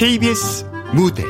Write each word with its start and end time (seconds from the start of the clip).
KBS 0.00 0.64
무대 0.94 1.22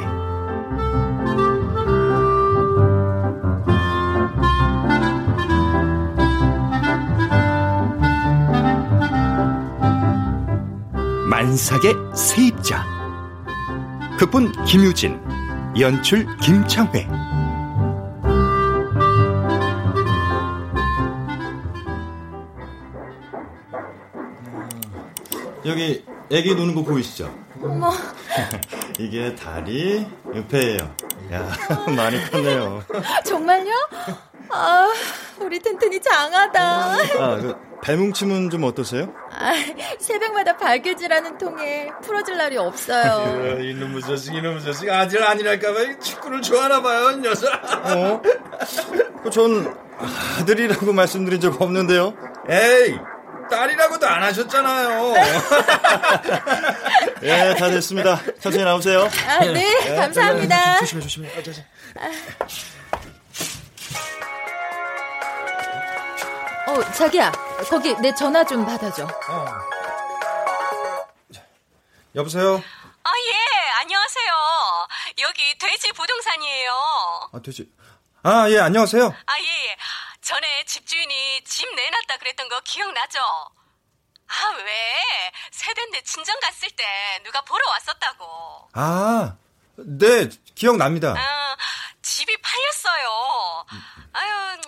만삭의 11.28 11.94
세입자 12.14 12.86
극본 14.20 14.52
김유진 14.66 15.20
연출 15.80 16.24
김창회 16.36 17.08
여기 25.66 26.04
애기 26.30 26.54
노는 26.54 26.76
거 26.76 26.84
보이시죠? 26.84 27.34
어머. 27.60 27.90
이게 28.98 29.34
다리, 29.34 30.06
옆에예요. 30.34 30.94
야, 31.32 31.50
많이 31.96 32.30
컸네요. 32.30 32.82
정말요? 33.24 33.72
아, 34.50 34.88
우리 35.40 35.58
튼튼이 35.60 36.00
장하다. 36.00 36.60
아, 36.62 37.36
그 37.36 37.56
배뭉침은 37.82 38.50
좀 38.50 38.64
어떠세요? 38.64 39.12
아, 39.32 39.52
새벽마다 39.98 40.56
발길질하는 40.56 41.38
통에 41.38 41.88
풀어줄 42.02 42.36
날이 42.36 42.56
없어요. 42.58 43.60
이 43.62 43.74
놈의 43.74 44.02
자식, 44.02 44.34
이놈의 44.34 44.62
자식. 44.62 44.90
아들 44.90 45.22
아니랄까봐 45.22 45.98
축구를 46.00 46.42
좋아하나 46.42 46.82
봐요, 46.82 47.12
녀석. 47.16 47.48
어? 47.86 48.20
그전 49.22 49.74
아들이라고 50.40 50.92
말씀드린 50.92 51.40
적 51.40 51.60
없는데요. 51.62 52.14
에이, 52.48 52.98
딸이라고도 53.50 54.06
안 54.06 54.22
하셨잖아요. 54.22 55.14
예, 57.22 57.54
다 57.54 57.68
됐습니다. 57.68 58.18
천천히 58.40 58.64
나오세요. 58.64 59.08
아, 59.26 59.38
네, 59.40 59.52
네 59.52 59.74
감사합니다. 59.96 60.78
조심해, 60.78 61.02
조심해. 61.02 61.28
아, 61.36 61.42
조심. 61.42 61.62
어, 66.68 66.92
자기야, 66.92 67.32
거기 67.68 67.94
내 68.00 68.14
전화 68.14 68.44
좀 68.44 68.64
받아줘. 68.64 69.04
어. 69.04 69.44
여보세요? 72.14 72.62
아, 73.02 73.10
예, 73.10 73.80
안녕하세요. 73.80 74.32
여기 75.20 75.58
돼지 75.58 75.92
부동산이에요. 75.92 76.70
아, 77.32 77.40
돼지. 77.44 77.68
아, 78.22 78.48
예, 78.50 78.60
안녕하세요. 78.60 79.04
아, 79.06 79.38
예, 79.38 79.42
예. 79.42 79.76
전에 80.30 80.64
집주인이 80.64 81.42
집 81.42 81.74
내놨다 81.74 82.18
그랬던 82.18 82.48
거 82.48 82.60
기억나죠? 82.60 83.18
아, 83.18 84.48
왜? 84.58 85.32
세대인데 85.50 86.02
친정 86.02 86.38
갔을 86.38 86.70
때 86.70 87.20
누가 87.24 87.40
보러 87.40 87.68
왔었다고. 87.68 88.68
아, 88.74 89.36
네, 89.74 90.28
기억납니다. 90.54 91.16
아, 91.18 91.56
집이 92.00 92.36
팔렸어요. 92.42 93.66
아유, 94.12 94.60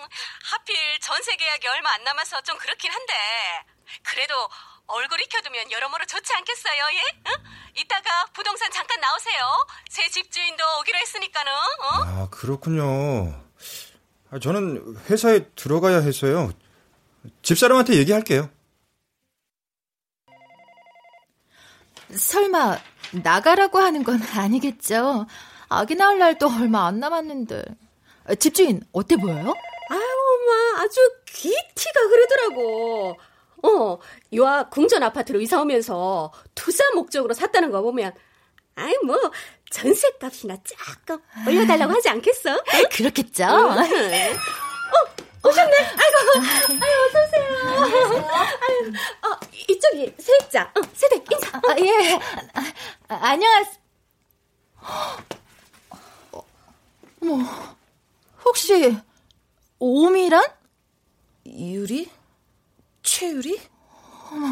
하필 0.43 0.99
전세 0.99 1.33
계약이 1.37 1.65
얼마 1.69 1.93
안 1.93 2.03
남아서 2.03 2.41
좀 2.41 2.57
그렇긴 2.57 2.91
한데. 2.91 3.13
그래도 4.03 4.49
얼굴 4.87 5.21
익혀두면 5.21 5.71
여러모로 5.71 6.05
좋지 6.07 6.33
않겠어요, 6.33 6.89
예? 6.91 7.01
응? 7.27 7.33
이따가 7.75 8.25
부동산 8.33 8.69
잠깐 8.69 8.99
나오세요. 8.99 9.65
새 9.89 10.09
집주인도 10.09 10.61
오기로 10.79 10.97
했으니까는, 10.97 11.53
어? 11.53 11.89
아, 12.05 12.27
그렇군요. 12.31 13.42
아, 14.33 14.39
저는 14.39 14.95
회사에 15.11 15.45
들어가야 15.55 15.99
해서요. 15.99 16.51
집사람한테 17.43 17.93
얘기할게요. 17.97 18.49
설마 22.09 22.79
나가라고 23.23 23.77
하는 23.77 24.03
건 24.03 24.19
아니겠죠? 24.23 25.27
아기 25.69 25.93
낳을 25.93 26.17
날도 26.17 26.47
얼마 26.47 26.87
안 26.87 26.99
남았는데. 26.99 27.63
집주인 28.39 28.81
어때 28.91 29.17
보여요? 29.17 29.53
아유, 29.89 29.99
엄마 29.99 30.81
아주 30.81 30.99
귀티가 31.27 32.07
그러더라고. 32.09 33.15
어, 33.61 33.99
요아 34.33 34.69
궁전 34.69 35.03
아파트로 35.03 35.41
이사 35.41 35.61
오면서 35.61 36.33
투자 36.55 36.83
목적으로 36.95 37.35
샀다는 37.35 37.69
거 37.69 37.83
보면 37.83 38.13
아이 38.75 38.93
뭐 39.05 39.15
전셋값이나 39.73 40.57
조금 40.63 41.17
올려달라고 41.47 41.93
하지 41.93 42.09
않겠어? 42.09 42.63
그렇겠죠. 42.93 43.43
어, 44.93 45.49
오셨네. 45.49 45.77
아이고, 45.77 46.79
아유 46.79 46.93
어서 47.09 47.23
오세요. 47.23 47.43
아유, 48.61 48.93
어, 49.23 49.39
이쪽이 49.67 50.13
세입자. 50.19 50.71
어, 50.75 50.81
세댁 50.93 51.25
인사. 51.31 51.57
아, 51.57 51.75
예. 51.79 52.19
아, 53.09 53.15
안녕하세요. 53.29 53.75
어머, 57.21 57.75
혹시 58.45 58.95
오미란? 59.79 60.43
유리? 61.47 62.09
최유리? 63.01 63.59
어머, 64.31 64.47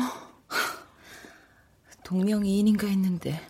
동명이인인가 2.04 2.88
했는데. 2.88 3.48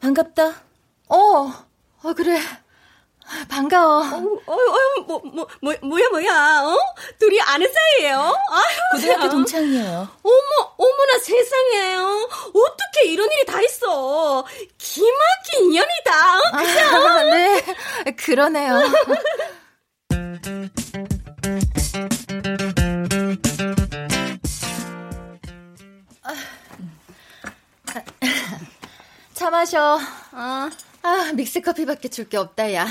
반갑다. 0.00 0.62
어, 1.08 1.52
어 2.02 2.12
그래. 2.14 2.38
반가워. 3.48 3.98
어, 3.98 4.16
어, 4.46 4.52
어, 4.54 5.02
뭐, 5.06 5.20
뭐, 5.24 5.46
뭐, 5.60 5.74
뭐야, 5.82 6.08
뭐야, 6.10 6.62
어? 6.64 6.76
둘이 7.18 7.38
아는 7.42 7.66
사이예요? 7.70 8.18
아유, 8.18 8.64
고등학교 8.92 9.28
동창이에요. 9.28 10.08
어머, 10.22 10.74
어머나 10.78 11.18
세상에. 11.22 11.96
어떻게 11.96 13.04
이런 13.06 13.30
일이 13.30 13.44
다 13.44 13.60
있어. 13.60 14.46
기막힌 14.78 15.64
인연이다, 15.64 16.38
어? 16.38 16.40
그죠? 16.56 16.80
아, 16.80 17.22
네, 17.24 17.62
그러네요. 18.16 18.80
마셔. 29.58 29.96
어. 29.98 30.70
아, 31.02 31.32
믹스 31.34 31.60
커피밖에 31.62 32.08
줄 32.08 32.28
게 32.28 32.36
없다, 32.36 32.72
야. 32.74 32.86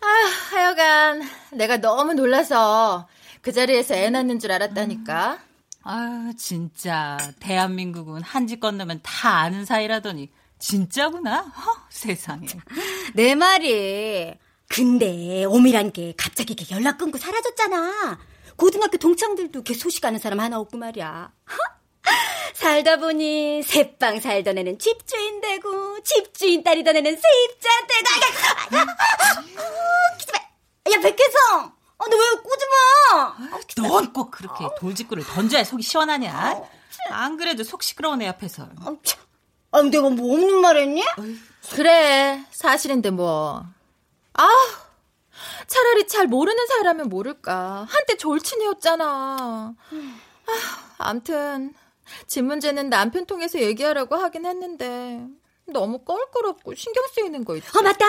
아, 0.00 0.06
하여간 0.50 1.22
내가 1.52 1.76
너무 1.78 2.14
놀라서 2.14 3.06
그 3.42 3.52
자리에서 3.52 3.94
애 3.94 4.08
낳는 4.08 4.38
줄 4.38 4.52
알았다니까. 4.52 5.38
아, 5.82 6.32
진짜 6.38 7.18
대한민국은 7.40 8.22
한지 8.22 8.58
건너면 8.58 9.00
다 9.02 9.40
아는 9.40 9.66
사이라더니 9.66 10.30
진짜구나. 10.58 11.40
허, 11.42 11.72
세상에. 11.90 12.46
내 13.14 13.34
말이. 13.34 14.34
근데 14.68 15.44
오미란 15.44 15.92
게 15.92 16.14
갑자기 16.16 16.56
연락 16.70 16.96
끊고 16.98 17.18
사라졌잖아. 17.18 18.18
고등학교 18.56 18.96
동창들도 18.96 19.62
걔 19.62 19.74
소식 19.74 20.04
아는 20.06 20.18
사람 20.18 20.40
하나 20.40 20.58
없고 20.58 20.78
말이야. 20.78 21.32
살다 22.54 22.96
보니 22.96 23.62
새빵 23.62 24.20
살던 24.20 24.58
애는 24.58 24.78
집주인 24.78 25.40
되고 25.40 26.00
집주인 26.02 26.62
딸이던 26.62 26.96
애는 26.96 27.16
세입자 27.20 27.68
되고. 27.86 28.76
야 30.92 31.00
백혜성. 31.00 31.72
아, 32.00 32.04
너왜 32.08 32.30
꼬집어 32.42 33.88
넌 33.88 34.12
꼭 34.12 34.30
그렇게 34.30 34.64
돌직구를 34.78 35.24
던져야 35.24 35.64
속이 35.64 35.82
시원하냐? 35.82 36.62
안 37.10 37.36
그래도 37.36 37.64
속 37.64 37.82
시끄러운 37.82 38.22
애 38.22 38.28
앞에서. 38.28 38.68
아, 39.70 39.82
내가 39.82 40.08
뭐 40.10 40.34
없는 40.34 40.60
말 40.60 40.76
했니? 40.76 41.02
그래 41.72 42.44
사실인데 42.52 43.10
뭐. 43.10 43.64
아, 44.34 44.48
차라리 45.66 46.06
잘 46.06 46.26
모르는 46.28 46.66
사람은 46.68 47.08
모를까. 47.08 47.86
한때 47.90 48.16
절친이었잖아. 48.16 49.74
아, 50.46 50.54
암튼 50.98 51.74
집 52.26 52.42
문제는 52.42 52.90
남편 52.90 53.26
통해서 53.26 53.60
얘기하라고 53.60 54.16
하긴 54.16 54.46
했는데 54.46 55.26
너무 55.66 55.98
껄끄럽고 56.04 56.74
신경 56.74 57.04
쓰이는 57.12 57.44
거 57.44 57.56
있지. 57.56 57.68
어 57.76 57.82
맞다. 57.82 58.06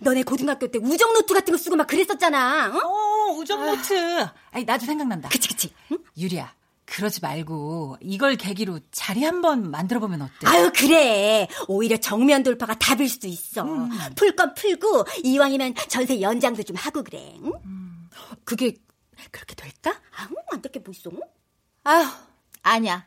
너네 0.00 0.22
고등학교 0.22 0.66
때 0.68 0.78
우정 0.78 1.12
노트 1.12 1.32
같은 1.34 1.52
거 1.52 1.58
쓰고 1.58 1.76
막 1.76 1.86
그랬었잖아. 1.86 2.72
어, 2.74 2.78
어 2.78 3.32
우정 3.36 3.64
노트. 3.64 4.26
아니 4.50 4.64
나도 4.64 4.84
생각난다. 4.86 5.28
그치 5.28 5.48
그치. 5.48 5.72
응? 5.92 5.98
유리야. 6.18 6.54
그러지 6.86 7.20
말고 7.20 7.96
이걸 8.00 8.36
계기로 8.36 8.78
자리 8.92 9.24
한번 9.24 9.70
만들어 9.70 9.98
보면 10.00 10.22
어때? 10.22 10.32
아유 10.44 10.70
그래. 10.74 11.48
오히려 11.66 11.96
정면 11.96 12.42
돌파가 12.42 12.74
답일 12.74 13.08
수도 13.08 13.26
있어. 13.26 13.62
음. 13.62 13.90
풀건 14.14 14.54
풀고 14.54 15.04
이왕이면 15.24 15.74
전세 15.88 16.20
연장도 16.20 16.62
좀 16.62 16.76
하고 16.76 17.02
그래. 17.02 17.34
응? 17.42 17.52
음. 17.64 18.08
그게 18.44 18.76
그렇게 19.30 19.54
될까? 19.54 20.00
아우 20.16 20.28
안 20.52 20.62
될게 20.62 20.78
뭐 20.78 20.92
있어? 20.92 21.10
아휴 21.84 22.06
아니야. 22.62 23.06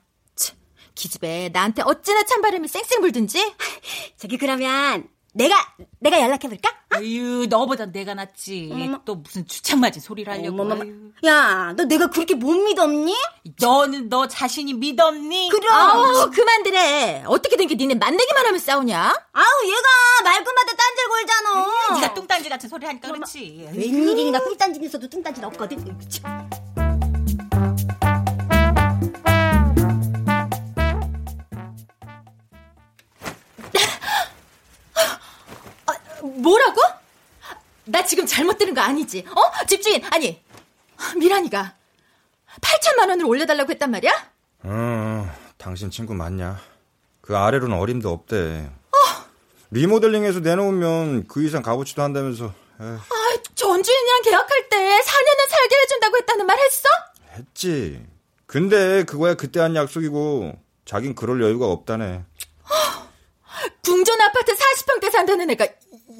기집애 1.04 1.50
나한테 1.54 1.82
어찌나 1.86 2.24
찬바람이 2.24 2.68
쌩쌩 2.68 3.00
불든지? 3.02 3.54
저기 4.18 4.38
그러면 4.38 5.08
내가 5.34 5.56
내가 6.00 6.20
연락해볼까? 6.22 6.76
아유, 6.90 7.46
너보다 7.48 7.86
내가 7.86 8.16
낫지. 8.16 8.70
어머머. 8.74 9.00
또 9.06 9.16
무슨 9.16 9.46
주책 9.46 9.78
맞은 9.78 10.02
소리를 10.02 10.32
하려고. 10.34 10.50
어머머머. 10.50 10.82
아유. 10.84 11.12
야, 11.26 11.74
너 11.78 11.86
내가 11.86 12.08
그렇게 12.08 12.34
못 12.34 12.52
믿었니? 12.52 13.16
너는 13.62 14.10
너 14.10 14.28
자신이 14.28 14.74
믿었니? 14.74 15.50
그럼. 15.52 15.72
아우, 15.72 16.32
그만들해. 16.32 17.24
어떻게 17.28 17.56
된 17.58 17.68
게 17.70 17.76
니네 17.76 17.94
만나기만 17.96 18.46
하면 18.48 18.60
싸우냐? 18.60 18.98
아우 19.32 19.66
얘가 19.66 20.24
말끝마다 20.24 20.74
딴질 20.76 21.10
걸잖아. 21.10 21.94
네가 22.02 22.14
뚱딴지 22.16 22.50
같은 22.50 22.68
소리 22.68 22.86
하니까 22.88 23.12
그렇지. 23.12 23.70
웬일인가 23.72 24.44
뚱딴지면서도 24.44 25.08
뚱딴지 25.10 25.46
없거든. 25.46 26.00
참. 26.10 26.49
뭐라고? 36.42 36.82
나 37.86 38.04
지금 38.06 38.26
잘못 38.26 38.58
들은 38.58 38.74
거 38.74 38.82
아니지? 38.82 39.26
어? 39.30 39.66
집주인, 39.66 40.04
아니, 40.12 40.42
미란이가 41.18 41.74
8천만 42.62 43.10
원을 43.10 43.26
올려달라고 43.26 43.72
했단 43.72 43.90
말이야? 43.92 44.12
어, 44.64 45.36
당신 45.58 45.90
친구 45.90 46.14
맞냐? 46.14 46.60
그 47.22 47.38
아래로는 47.38 47.78
어림도 47.78 48.10
없대. 48.12 48.70
리모델링해서 49.72 50.40
내놓으면 50.40 51.28
그 51.28 51.44
이상 51.46 51.62
값어치도 51.62 52.02
한다면서. 52.02 52.54
에휴, 52.82 52.90
아, 52.90 53.38
전주인이랑 53.56 54.22
계약할 54.24 54.70
때 54.70 54.78
4년은 54.78 55.50
살게 55.50 55.76
해준다고 55.84 56.18
했다는 56.18 56.46
말 56.46 56.58
했어? 56.58 56.88
했지. 57.36 58.04
근데 58.48 59.04
그거야 59.04 59.36
그때 59.36 59.60
한 59.60 59.76
약속이고 59.76 60.54
자긴 60.86 61.14
그럴 61.14 61.42
여유가 61.42 61.68
없다네. 61.68 62.24
궁전 63.84 64.22
아파트 64.22 64.54
40평대 64.56 65.12
산다는 65.12 65.50
애가 65.52 65.68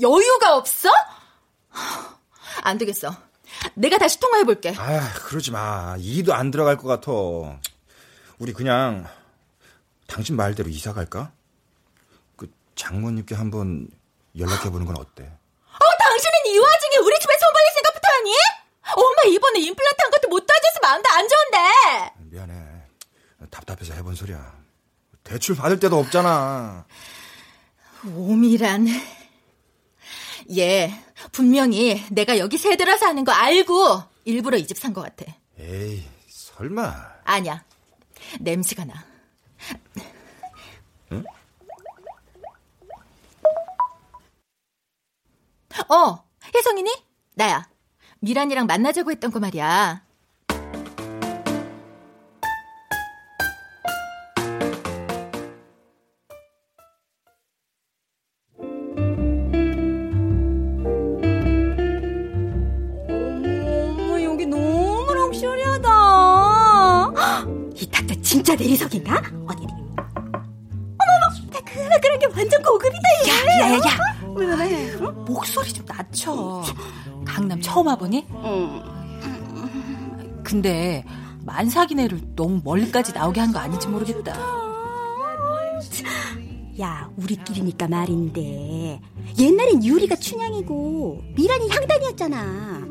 여유가 0.02 0.56
없어? 0.56 0.90
안 2.62 2.78
되겠어. 2.78 3.16
내가 3.74 3.98
다시 3.98 4.20
통화해 4.20 4.44
볼게. 4.44 4.74
아, 4.78 5.14
그러지 5.14 5.52
마. 5.52 5.96
이도 6.00 6.34
안 6.34 6.52
들어갈 6.52 6.78
것 6.78 6.88
같아. 6.88 7.12
우리 8.38 8.54
그냥 8.54 9.08
당신 10.08 10.36
말대로 10.36 10.70
이사 10.70 10.94
갈까? 10.94 11.32
그 12.36 12.50
장모님께 12.76 13.36
한번 13.36 13.88
연락해 14.38 14.70
보는 14.70 14.86
건 14.86 14.98
어때? 14.98 15.24
어, 15.24 15.98
당신은 16.00 16.34
이 16.48 16.58
와중에 16.58 16.98
우리 16.98 17.20
집에 17.20 17.34
손 17.40 17.54
벌릴 17.54 17.74
생각부터 17.76 18.08
하니? 18.08 18.32
엄마 18.96 19.22
이번에 19.36 19.60
임플란트 19.60 19.98
한 20.02 20.12
것도 20.12 20.28
못 20.30 20.46
도와줘서 20.46 20.80
마음도 20.82 21.10
안 21.10 21.28
좋은데. 21.28 22.14
미안해. 22.36 22.80
답답해서 23.52 23.94
해본 23.94 24.16
소리야. 24.16 24.54
대출 25.24 25.56
받을 25.56 25.80
데도 25.80 25.98
없잖아. 26.00 26.86
오미란. 28.16 28.88
얘 30.58 30.92
분명히 31.32 32.04
내가 32.12 32.38
여기 32.40 32.58
새 32.58 32.76
들어서 32.76 33.06
하는 33.08 33.24
거 33.24 33.32
알고 33.32 34.02
일부러 34.26 34.58
이 34.58 34.66
집 34.66 34.78
산 34.78 34.94
것 34.94 35.02
같아. 35.02 35.32
에이, 35.60 36.04
설마. 36.30 36.94
아니야. 37.24 37.64
냄새가 38.40 38.86
나. 38.86 39.06
어, 45.90 46.24
혜성이니? 46.56 46.92
나야. 47.36 47.68
미란이랑 48.20 48.66
만나자고 48.68 49.12
했던 49.12 49.32
거 49.32 49.40
말이야. 49.40 50.04
내리석인가? 68.60 69.18
어디 69.48 69.64
어디. 69.64 69.74
어머머, 69.74 71.26
나 71.52 71.60
그, 71.66 72.00
그런 72.02 72.20
게 72.20 72.26
완전 72.36 72.62
고급이다 72.62 73.00
얘. 73.26 73.30
야야 73.30 73.74
야. 73.78 73.82
왜, 74.36 74.46
왜, 74.46 74.56
왜? 74.96 74.98
목소리 75.26 75.72
좀 75.74 75.86
낮춰. 75.86 76.64
강남 77.26 77.60
처음 77.62 77.88
와보니? 77.88 78.26
응. 78.32 78.84
근데 80.44 81.04
만삭이네를 81.46 82.36
너무 82.36 82.60
멀리까지 82.64 83.14
나오게 83.14 83.40
한 83.40 83.52
거 83.54 83.60
아닌지 83.60 83.88
모르겠다. 83.88 84.34
야, 86.82 87.10
우리끼리니까 87.18 87.88
말인데 87.88 89.02
옛날엔 89.38 89.84
유리가 89.84 90.16
춘향이고 90.16 91.22
미란이 91.36 91.70
향단이었잖아. 91.70 92.88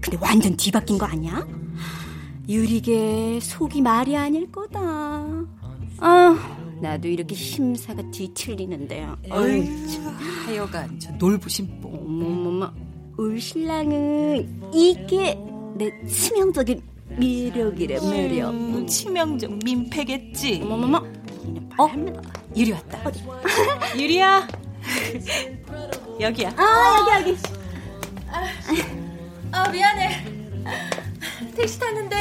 근데 0.00 0.16
완전 0.20 0.56
뒤바뀐 0.56 0.96
거 0.98 1.04
아니야? 1.06 1.44
유리게 2.50 3.38
속이 3.40 3.80
말이 3.80 4.16
아닐 4.16 4.50
거다. 4.50 4.80
아, 5.98 6.78
나도 6.82 7.06
이렇게 7.06 7.32
심사가 7.32 8.02
뒤틀리는데. 8.10 9.06
어이, 9.30 9.86
참. 9.86 10.06
하여간 10.46 10.98
저 10.98 11.12
놀부심뽕. 11.12 11.94
어머머머, 11.94 12.72
울 13.16 13.40
신랑은 13.40 14.72
이게 14.74 15.38
내 15.76 15.92
치명적인 16.04 16.82
매력이래 17.10 18.00
매력. 18.10 18.50
음, 18.50 18.84
치명적 18.84 19.60
민폐겠지. 19.64 20.60
어머머머, 20.64 20.98
어? 21.78 21.88
유리 22.56 22.72
왔다. 22.72 22.98
유리야. 23.96 24.48
여기야. 26.20 26.52
아 26.56 27.16
여기 27.16 27.30
여기. 27.30 27.38
아, 29.52 29.68
미안해. 29.70 30.40
택시 31.60 31.78
탔는데, 31.78 32.16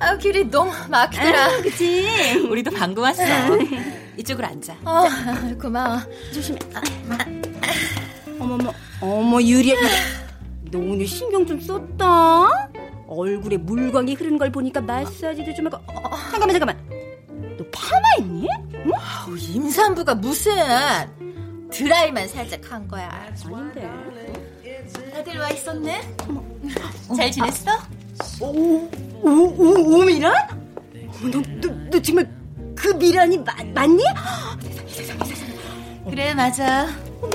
아, 0.00 0.16
길이 0.16 0.44
너무 0.50 0.72
막히더라. 0.88 1.44
아, 1.44 1.62
그치. 1.62 2.34
우리도 2.50 2.72
방금 2.72 3.04
왔어. 3.04 3.22
이쪽으로 4.16 4.46
앉아. 4.48 4.76
어, 4.84 5.04
고마워. 5.60 6.00
조심해. 6.34 6.58
어머머, 8.40 8.72
어머 9.00 9.40
유리야, 9.40 9.76
너 10.72 10.78
오늘 10.78 11.06
신경 11.06 11.46
좀 11.46 11.60
썼다. 11.60 12.68
얼굴에 13.06 13.58
물광이 13.58 14.14
흐르는 14.14 14.38
걸 14.38 14.50
보니까 14.50 14.80
마사지도 14.80 15.54
좀 15.54 15.66
하고. 15.66 15.76
어, 15.76 16.08
어, 16.08 16.16
잠깐만 16.32 16.50
잠깐만. 16.50 17.56
너 17.56 17.64
파마했니? 17.72 18.48
응? 18.74 18.90
아우, 18.96 19.36
임산부가 19.38 20.16
무슨 20.16 20.52
드라이만 21.70 22.26
살짝 22.26 22.60
한 22.72 22.88
거야. 22.88 23.08
아닌데. 23.44 23.88
다들 25.14 25.38
와 25.38 25.48
있었네? 25.50 26.00
잘 27.16 27.30
지냈어? 27.30 27.70
오, 28.40 28.88
오, 29.22 29.28
오, 29.28 30.00
오 30.00 30.04
미란? 30.04 30.34
어머, 31.20 31.30
너, 31.30 31.42
너, 31.60 31.74
너 31.90 32.02
정말 32.02 32.30
그 32.74 32.88
미란이 32.88 33.38
마, 33.38 33.54
맞니? 33.74 34.02
그래, 36.10 36.34
맞아. 36.34 36.88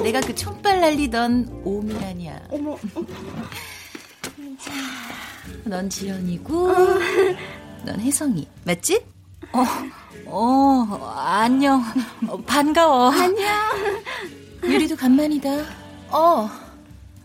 내가 0.04 0.20
그 0.22 0.36
촌발 0.36 0.82
날리던 0.82 1.62
오미란이야. 1.64 2.42
어머, 2.50 2.78
넌 5.64 5.90
지연이고, 5.90 6.74
넌 7.86 8.00
혜성이. 8.00 8.48
맞지? 8.66 9.02
어, 9.54 9.64
어, 10.26 11.14
안녕. 11.16 11.82
어, 12.28 12.38
반가워. 12.42 13.10
안녕. 13.12 13.48
유리도 14.64 14.96
간만이다. 14.96 15.50
어. 16.10 16.50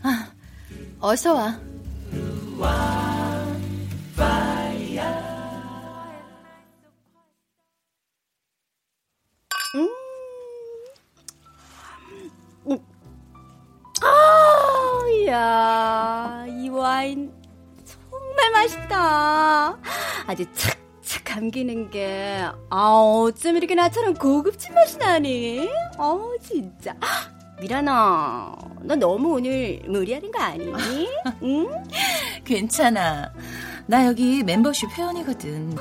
아, 0.02 0.28
어서 1.00 1.34
와. 1.34 3.31
아, 14.04 15.06
이야, 15.08 16.44
이 16.48 16.68
와인 16.68 17.32
정말 17.84 18.50
맛있다. 18.50 19.78
아주 20.26 20.44
착착 20.54 21.24
감기는 21.24 21.90
게, 21.90 22.44
아, 22.70 22.88
어쩜 22.90 23.56
이렇게 23.56 23.74
나처럼 23.74 24.14
고급진 24.14 24.74
맛이 24.74 24.98
나니? 24.98 25.68
어, 25.98 26.32
진짜. 26.40 26.96
미란아, 27.60 28.56
너 28.80 28.96
너무 28.96 29.34
오늘 29.34 29.80
무리하는 29.86 30.32
거 30.32 30.40
아니니? 30.42 31.08
응? 31.42 31.84
괜찮아. 32.44 33.32
나 33.86 34.06
여기 34.06 34.42
멤버십 34.42 34.90
회원이거든. 34.96 35.76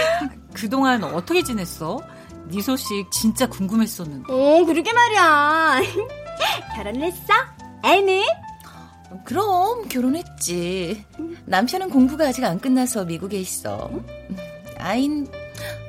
그동안 0.54 1.02
어떻게 1.04 1.42
지냈어? 1.42 2.00
네 2.48 2.60
소식 2.62 3.10
진짜 3.10 3.46
궁금했었는데. 3.48 4.32
어, 4.32 4.64
그러게 4.64 4.92
말이야. 4.92 5.80
결혼을 6.76 7.02
했어? 7.02 7.32
애는? 7.84 8.22
그럼 9.24 9.88
결혼했지. 9.88 11.04
남편은 11.46 11.90
공부가 11.90 12.28
아직 12.28 12.44
안 12.44 12.58
끝나서 12.60 13.04
미국에 13.04 13.38
있어. 13.38 13.90
아인 14.78 15.26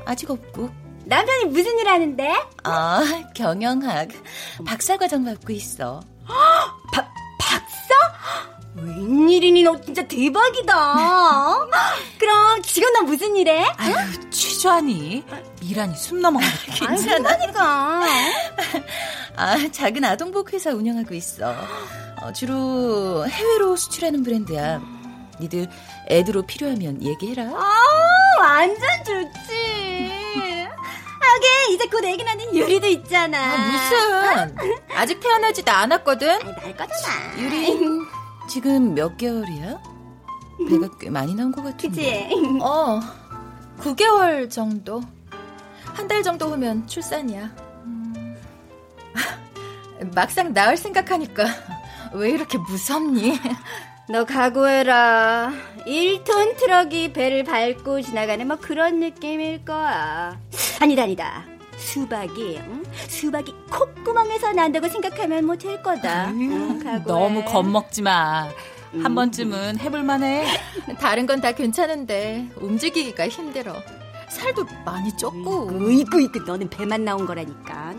아직 0.06 0.30
없고. 0.32 0.70
남편이 1.06 1.46
무슨 1.46 1.78
일 1.80 1.88
하는데? 1.88 2.34
아, 2.64 3.02
경영학. 3.34 4.10
박사 4.66 4.98
과정 4.98 5.24
받고 5.24 5.54
있어. 5.54 6.02
박, 6.94 7.10
박사? 7.40 7.96
웬일이니 8.82 9.64
너 9.64 9.80
진짜 9.82 10.04
대박이다. 10.08 10.96
그럼 12.20 12.62
지금 12.62 12.92
너 12.94 13.02
무슨 13.02 13.36
일해? 13.36 13.66
아유, 13.78 13.96
취조하니. 14.30 15.24
미란이 15.62 15.96
숨 15.96 16.22
넘어가게. 16.22 16.72
괜찮다니까. 16.74 18.04
아, 19.36 19.56
작은 19.72 20.04
아동복 20.04 20.54
회사 20.54 20.72
운영하고 20.72 21.14
있어. 21.16 21.56
어, 22.22 22.34
주로 22.34 23.28
해외로 23.28 23.76
수출하는 23.76 24.24
브랜드야. 24.24 24.82
니들 25.40 25.68
애들로 26.10 26.44
필요하면 26.44 27.04
얘기해라. 27.04 27.44
아, 27.44 27.74
완전 28.40 28.80
좋지. 29.06 30.68
하긴 31.20 31.74
이제 31.74 31.86
곧 31.88 32.04
애기 32.06 32.24
낳는 32.24 32.56
유리도 32.56 32.88
있잖아. 32.88 33.38
아, 33.54 34.46
무슨? 34.48 34.56
아직 34.96 35.20
태어나지도 35.20 35.72
않았거든? 35.72 36.30
아니, 36.30 36.44
날 36.44 36.76
거잖아. 36.78 37.38
유리, 37.38 37.80
지금 38.48 38.94
몇 38.96 39.18
개월이야? 39.18 39.80
배가 40.70 40.90
꽤 41.00 41.10
많이 41.10 41.36
나온 41.36 41.52
것 41.52 41.64
같은데. 41.64 42.30
그치? 42.30 42.60
어, 42.62 43.00
9개월 43.80 44.50
정도. 44.50 45.02
한 45.84 46.08
달 46.08 46.22
정도 46.24 46.48
후면 46.50 46.86
출산이야. 46.88 47.50
음. 47.86 48.36
막상 50.14 50.54
낳을 50.54 50.78
생각하니까 50.78 51.46
왜 52.14 52.30
이렇게 52.30 52.58
무섭니? 52.58 53.40
너 54.10 54.24
각오해라. 54.24 55.52
1톤 55.86 56.56
트럭이 56.58 57.14
배를 57.14 57.44
밟고 57.44 58.02
지나가는 58.02 58.48
뭐 58.48 58.58
그런 58.58 59.00
느낌일 59.00 59.66
거야. 59.66 60.40
아니다, 60.80 61.04
아니다. 61.04 61.44
수박이, 61.78 62.58
응? 62.60 62.84
수박이 63.08 63.54
콧구멍에서 63.70 64.52
난다고 64.54 64.88
생각하면 64.90 65.46
뭐 65.46 65.56
될 65.56 65.82
거다. 65.82 66.30
응. 66.32 67.04
너무 67.06 67.44
겁먹지 67.46 68.02
마. 68.02 68.48
한 69.04 69.14
번쯤은 69.16 69.80
해볼만해. 69.80 70.46
다른 71.00 71.26
건 71.28 71.40
다 71.42 71.52
괜찮은데 71.52 72.50
움직이기가 72.56 73.28
힘들어. 73.28 73.76
살도 74.30 74.66
많이 74.86 75.12
쪘고. 75.12 75.82
으이구, 75.82 76.22
이구, 76.22 76.40
너는 76.40 76.70
배만 76.70 77.06
나온 77.06 77.26
거라니까. 77.26 77.94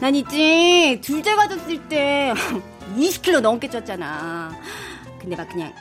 난 0.00 0.14
있지, 0.16 1.00
둘째 1.02 1.34
가졌을 1.36 1.88
때 1.88 2.32
20kg 2.98 3.40
넘게 3.40 3.68
쪘잖아. 3.68 4.50
근데 5.20 5.36
막 5.36 5.48
그냥 5.48 5.72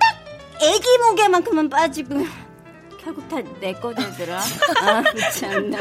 딱 0.00 0.16
애기 0.62 0.86
무게만큼은 0.98 1.68
빠지고 1.70 2.24
결국 3.00 3.28
다 3.28 3.40
내 3.60 3.72
거들더라. 3.72 4.38
아, 4.82 5.02
참나. 5.32 5.78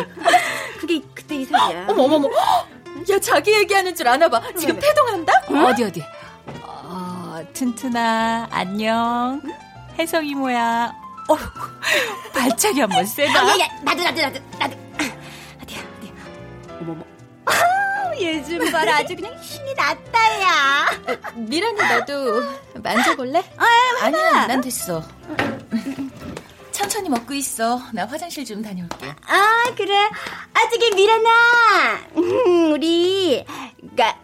그게 0.81 0.99
그때 1.13 1.35
이상이야. 1.35 1.85
어머머머. 1.89 2.27
야, 3.11 3.19
자기 3.21 3.53
얘기하는 3.53 3.93
줄 3.95 4.07
아나 4.07 4.27
봐. 4.27 4.41
지금 4.57 4.79
태동한다? 4.79 5.31
어디, 5.69 5.83
어디. 5.83 6.03
어, 6.63 7.39
튼튼아, 7.53 8.47
안녕. 8.49 9.39
혜성 9.99 10.25
이모야. 10.25 10.91
어휴, 11.27 11.39
발차기 12.33 12.81
한번 12.81 13.05
세다. 13.05 13.47
야, 13.47 13.59
야, 13.59 13.67
나도, 13.83 14.03
나도, 14.03 14.21
나도, 14.21 14.39
나도. 14.57 14.75
어디야, 15.61 15.79
어디야. 15.99 16.11
어머머. 16.81 17.03
아, 17.45 17.53
요즘 18.19 18.71
봐라. 18.71 18.97
아주 18.97 19.15
그냥 19.15 19.35
힘이 19.39 19.75
났다, 19.75 20.41
야. 20.41 20.85
미란이 21.35 21.77
너도 21.77 22.41
만져볼래? 22.81 23.43
아니야, 24.01 24.47
난 24.47 24.59
됐어. 24.61 25.03
천천히 26.81 27.09
먹고 27.09 27.33
있어. 27.35 27.79
나 27.93 28.05
화장실 28.07 28.43
좀 28.43 28.61
다녀올게. 28.63 29.05
아, 29.27 29.63
그래. 29.77 29.93
아, 30.53 30.69
저기, 30.71 30.89
미란아. 30.95 31.29
음, 32.17 32.71
우리, 32.73 33.45
가, 33.95 34.17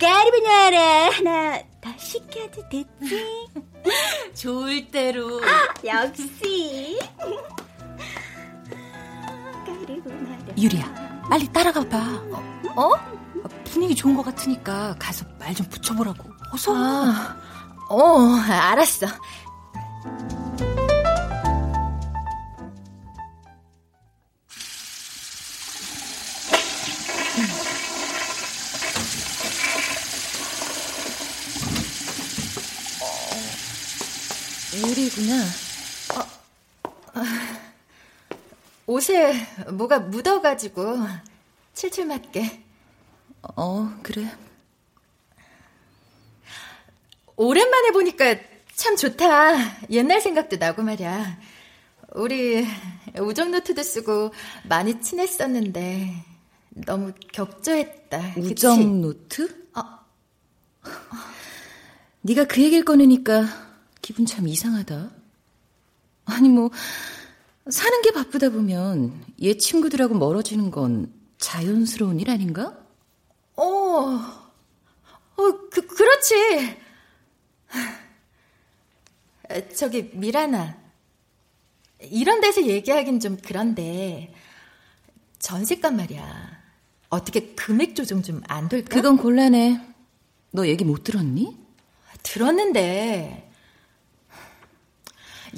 까리비냐라 0.00 1.10
하나 1.10 1.60
더 1.82 1.90
시켜도 1.98 2.66
됐지? 2.70 3.50
좋을 4.34 4.90
대로. 4.90 5.38
역시. 5.84 6.98
까리비냐라. 9.66 10.38
유리야, 10.56 11.20
빨리 11.28 11.46
따라가 11.52 11.86
봐. 11.86 11.98
어? 12.74 12.92
분위기 13.64 13.94
좋은 13.94 14.16
것 14.16 14.22
같으니까 14.24 14.96
가서 14.98 15.26
말 15.38 15.54
좀 15.54 15.66
붙여보라고. 15.68 16.24
어서. 16.54 16.72
아, 16.74 17.36
어, 17.90 18.28
알았어. 18.48 19.06
유리구나. 34.92 35.44
옷에 38.86 39.32
뭐가 39.72 40.00
묻어가지고 40.00 40.98
칠칠 41.72 42.06
맞게. 42.06 42.62
어, 43.56 43.94
그래. 44.02 44.30
오랜만에 47.36 47.90
보니까 47.90 48.36
참 48.74 48.96
좋다. 48.96 49.88
옛날 49.90 50.20
생각도 50.20 50.56
나고 50.56 50.82
말이야. 50.82 51.38
우리 52.14 52.66
우정 53.18 53.50
노트도 53.50 53.82
쓰고 53.82 54.32
많이 54.64 55.00
친했었는데 55.00 56.14
너무 56.70 57.12
격조했다. 57.32 58.34
그치? 58.34 58.50
우정 58.50 59.00
노트? 59.00 59.68
아. 59.72 60.00
네가 62.20 62.44
그 62.44 62.60
얘기를 62.60 62.84
꺼내니까 62.84 63.61
기분 64.02 64.26
참 64.26 64.46
이상하다. 64.48 65.10
아니 66.26 66.48
뭐 66.48 66.70
사는 67.70 68.02
게 68.02 68.10
바쁘다 68.12 68.50
보면 68.50 69.24
얘 69.42 69.56
친구들하고 69.56 70.14
멀어지는 70.14 70.70
건 70.70 71.12
자연스러운 71.38 72.20
일 72.20 72.30
아닌가? 72.30 72.76
어, 73.56 73.62
어, 73.64 74.40
그, 75.70 75.86
그렇지. 75.86 76.76
저기, 79.76 80.10
미라나. 80.14 80.76
이런 82.00 82.40
데서 82.40 82.62
얘기하긴 82.62 83.20
좀 83.20 83.36
그런데, 83.44 84.32
전세값 85.38 85.94
말이야. 85.94 86.62
어떻게 87.10 87.52
금액 87.54 87.94
조정 87.94 88.22
좀 88.22 88.40
안 88.48 88.68
될까? 88.68 88.88
그건 88.94 89.16
곤란해. 89.18 89.80
너 90.52 90.66
얘기 90.66 90.84
못 90.84 91.04
들었니? 91.04 91.58
들었는데, 92.22 93.41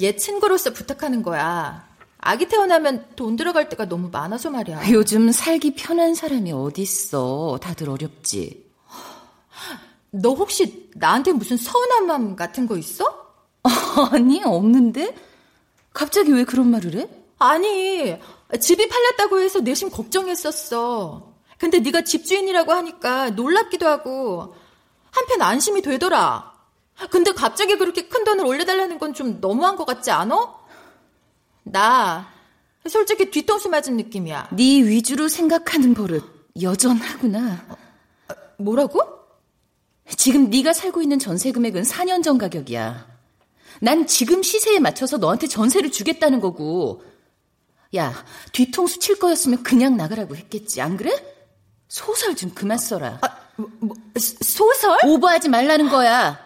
얘 0.01 0.15
친구로서 0.15 0.71
부탁하는 0.73 1.23
거야. 1.23 1.87
아기 2.17 2.47
태어나면 2.47 3.05
돈 3.15 3.35
들어갈 3.35 3.69
때가 3.69 3.87
너무 3.87 4.09
많아서 4.11 4.49
말이야. 4.49 4.91
요즘 4.91 5.31
살기 5.31 5.75
편한 5.75 6.15
사람이 6.15 6.51
어딨어. 6.51 7.59
다들 7.61 7.89
어렵지. 7.89 8.65
너 10.11 10.33
혹시 10.33 10.89
나한테 10.95 11.33
무슨 11.33 11.57
서운한 11.57 12.07
마음 12.07 12.35
같은 12.35 12.67
거 12.67 12.77
있어? 12.77 13.05
아니, 14.11 14.41
없는데? 14.43 15.15
갑자기 15.93 16.31
왜 16.31 16.43
그런 16.45 16.71
말을 16.71 16.95
해? 16.95 17.09
아니, 17.37 18.17
집이 18.59 18.89
팔렸다고 18.89 19.39
해서 19.39 19.59
내심 19.59 19.91
걱정했었어. 19.91 21.33
근데 21.57 21.79
네가 21.79 22.03
집주인이라고 22.03 22.71
하니까 22.71 23.29
놀랍기도 23.31 23.87
하고 23.87 24.55
한편 25.11 25.41
안심이 25.41 25.81
되더라. 25.81 26.54
근데 27.11 27.31
갑자기 27.33 27.77
그렇게 27.77 28.07
큰 28.07 28.23
돈을 28.23 28.45
올려달라는 28.45 28.99
건 28.99 29.13
좀 29.13 29.39
너무한 29.39 29.75
것 29.75 29.85
같지 29.85 30.11
않아? 30.11 30.55
나 31.63 32.27
솔직히 32.87 33.29
뒤통수 33.31 33.69
맞은 33.69 33.95
느낌이야. 33.97 34.49
네 34.53 34.81
위주로 34.83 35.27
생각하는 35.27 35.93
버릇 35.93 36.23
여전하구나. 36.61 37.65
뭐라고? 38.57 39.01
지금 40.17 40.49
네가 40.49 40.73
살고 40.73 41.01
있는 41.01 41.17
전세 41.19 41.51
금액은 41.51 41.83
4년 41.83 42.23
전 42.23 42.37
가격이야. 42.37 43.07
난 43.81 44.07
지금 44.07 44.43
시세에 44.43 44.79
맞춰서 44.79 45.17
너한테 45.17 45.47
전세를 45.47 45.91
주겠다는 45.91 46.39
거고. 46.39 47.03
야, 47.95 48.13
뒤통수 48.51 48.99
칠 48.99 49.17
거였으면 49.19 49.63
그냥 49.63 49.97
나가라고 49.97 50.35
했겠지. 50.35 50.81
안 50.81 50.97
그래? 50.97 51.11
소설 51.87 52.35
좀 52.35 52.51
그만 52.53 52.77
써라. 52.77 53.19
아, 53.21 53.27
뭐, 53.55 53.69
뭐, 53.79 53.95
소설? 54.17 54.97
오버하지 55.05 55.49
말라는 55.49 55.89
거야. 55.89 56.44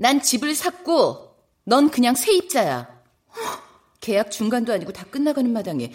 난 0.00 0.22
집을 0.22 0.54
샀고 0.54 1.36
넌 1.64 1.90
그냥 1.90 2.14
세입자야. 2.14 2.88
계약 4.00 4.30
중간도 4.30 4.72
아니고 4.72 4.92
다 4.92 5.04
끝나가는 5.04 5.52
마당에 5.52 5.92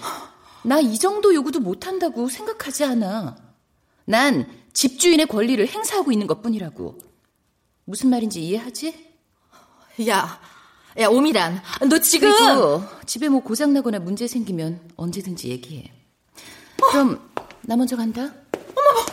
나 0.64 0.80
이 0.80 1.00
정도 1.00 1.34
요구도 1.34 1.60
못한다고 1.60 2.30
생각하지 2.30 2.84
않아. 2.86 3.36
난 4.06 4.48
집주인의 4.74 5.26
권리를 5.26 5.66
행사하고 5.68 6.12
있는 6.12 6.28
것뿐이라고. 6.28 7.00
무슨 7.86 8.12
말인지 8.12 8.44
이해하지? 8.46 9.14
야, 10.08 10.40
야 11.00 11.08
오미란, 11.08 11.62
너 11.90 11.98
지금 11.98 12.32
그리고 12.32 12.84
집에 13.08 13.28
뭐 13.28 13.42
고장 13.42 13.74
나거나 13.74 13.98
문제 13.98 14.28
생기면 14.28 14.82
언제든지 14.98 15.50
얘기해. 15.50 15.92
그럼 16.92 17.28
나 17.64 17.76
먼저 17.76 17.96
간다. 17.98 18.22
어머, 18.22 19.06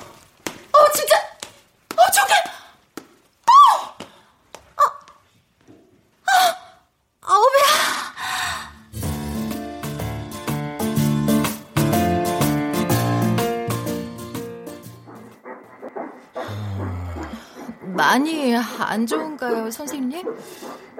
많이 18.12 18.54
안 18.54 19.06
좋은가요, 19.06 19.70
선생님? 19.70 20.26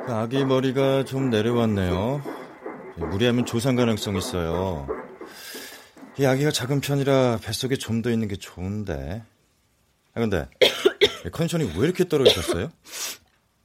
아기 0.09 0.47
머리가 0.47 1.05
좀 1.05 1.29
내려왔네요. 1.29 2.23
무리하면 2.97 3.45
조상 3.45 3.77
가능성 3.77 4.17
있어요. 4.17 4.89
이 6.19 6.25
아기가 6.25 6.51
작은 6.51 6.81
편이라 6.81 7.41
뱃속에 7.43 7.77
좀 7.77 8.01
더 8.01 8.09
있는 8.11 8.29
게 8.29 8.37
좋은데. 8.37 9.23
아, 10.15 10.21
근데, 10.21 10.49
컨디션이 11.33 11.73
왜 11.77 11.85
이렇게 11.85 12.09
떨어지셨어요? 12.09 12.71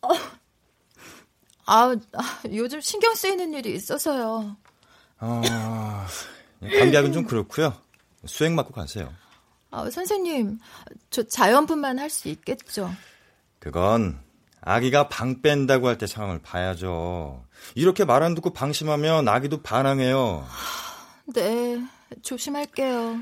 아, 0.02 1.96
아, 2.14 2.40
요즘 2.52 2.82
신경 2.82 3.16
쓰이는 3.16 3.54
일이 3.54 3.74
있어서요. 3.76 4.58
아, 5.20 6.06
감기약은 6.62 7.14
좀 7.14 7.26
그렇고요. 7.26 7.74
수액 8.26 8.52
맞고 8.52 8.74
가세요. 8.74 9.14
아, 9.72 9.90
선생님, 9.90 10.60
저 11.12 11.24
자연분만 11.24 11.98
할 11.98 12.10
수 12.10 12.28
있겠죠? 12.28 12.92
그건 13.72 14.20
아기가 14.62 15.10
방 15.10 15.42
뺀다고 15.42 15.88
할 15.90 15.98
때 15.98 16.08
상황을 16.08 16.40
봐야죠. 16.42 17.46
이렇게 17.76 18.06
말 18.06 18.24
안 18.24 18.34
듣고 18.34 18.52
방심하면 18.52 19.28
아기도 19.28 19.62
반항해요. 19.62 20.48
네, 21.34 21.82
조심할게요. 22.24 23.20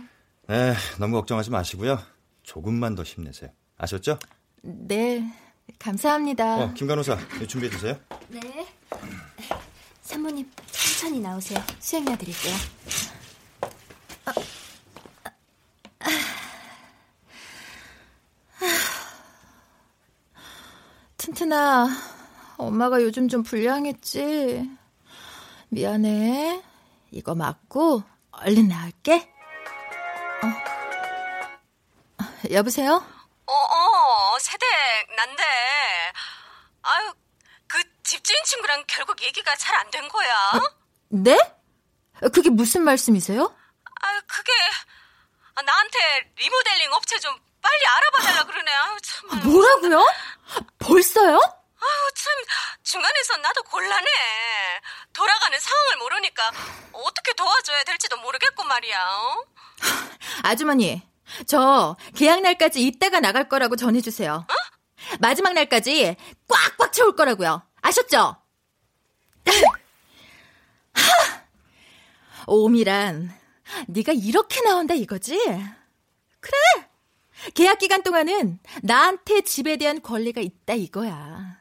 네, 0.48 0.76
너무 1.00 1.16
걱정하지 1.16 1.50
마시고요. 1.50 2.00
조금만 2.44 2.94
더 2.94 3.02
힘내세요. 3.02 3.50
아셨죠? 3.78 4.20
네, 4.62 5.24
감사합니다. 5.80 6.58
어, 6.58 6.74
김 6.76 6.86
간호사, 6.88 7.18
준비해 7.48 7.72
주세요. 7.72 7.98
네. 8.30 8.68
산모님, 10.04 10.50
천천히 10.72 11.20
나오세요. 11.20 11.60
수액 11.80 12.04
놔드릴게요. 12.04 12.54
튼튼아, 21.46 21.88
엄마가 22.58 23.02
요즘 23.04 23.28
좀 23.30 23.44
불량했지? 23.44 24.68
미안해. 25.70 26.64
이거 27.12 27.36
맞고 27.36 28.02
얼른 28.32 28.68
나올게. 28.68 29.32
어. 30.44 30.48
여보세요? 32.52 32.94
어, 33.46 33.54
어, 33.54 34.40
세댁, 34.40 34.68
난데. 35.16 35.44
아유, 36.82 37.14
그 37.68 37.80
집주인 38.04 38.44
친구랑 38.46 38.84
결국 38.88 39.22
얘기가 39.22 39.56
잘 39.56 39.76
안 39.78 39.92
된 39.92 40.08
거야. 40.10 40.36
네? 41.10 41.38
그게 42.34 42.50
무슨 42.50 42.84
말씀이세요? 42.84 43.56
아유, 44.02 44.22
그게, 44.28 44.52
아, 45.56 45.62
나한테 45.62 46.00
리모델링 46.38 46.92
업체 46.94 47.20
좀 47.20 47.36
빨리 47.66 47.86
알아봐 47.88 48.20
달라 48.22 48.44
그러네. 48.44 48.72
아유, 48.72 48.98
참. 49.02 49.30
아유. 49.32 49.42
뭐라고요? 49.50 50.06
벌써요? 50.78 51.36
아유, 51.36 52.12
참. 52.14 52.34
중간에서 52.84 53.38
나도 53.38 53.64
곤란해. 53.64 54.08
돌아가는 55.14 55.60
상황을 55.60 55.98
모르니까 55.98 56.52
어떻게 56.92 57.34
도와줘야 57.34 57.84
될지도 57.86 58.18
모르겠고 58.18 58.64
말이야. 58.66 59.04
어? 59.04 59.44
아주머니, 60.44 61.02
저 61.48 61.98
계약 62.16 62.42
날까지 62.42 62.86
이따가 62.86 63.20
나갈 63.20 63.50
거라고 63.50 63.76
전해주세요. 63.76 64.46
마지막 65.20 65.54
날까지 65.54 66.16
꽉꽉 66.48 66.94
채울 66.94 67.16
거라고요. 67.16 67.64
아셨죠? 67.82 68.38
하! 70.94 71.46
오미란, 72.46 73.36
네가 73.88 74.12
이렇게 74.14 74.62
나온다 74.62 74.94
이거지? 74.94 75.36
그래. 76.40 76.85
계약 77.54 77.80
기간 77.80 78.02
동안은 78.04 78.60
나한테 78.82 79.42
집에 79.42 79.78
대한 79.78 80.02
권리가 80.02 80.42
있다 80.42 80.74
이거야. 80.74 81.58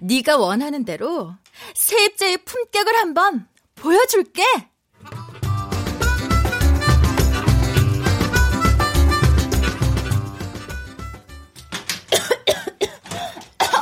네가 0.00 0.36
원하는 0.36 0.84
대로 0.84 1.34
세입자의 1.74 2.38
품격을 2.44 2.96
한번 2.96 3.46
보여줄게. 3.74 4.42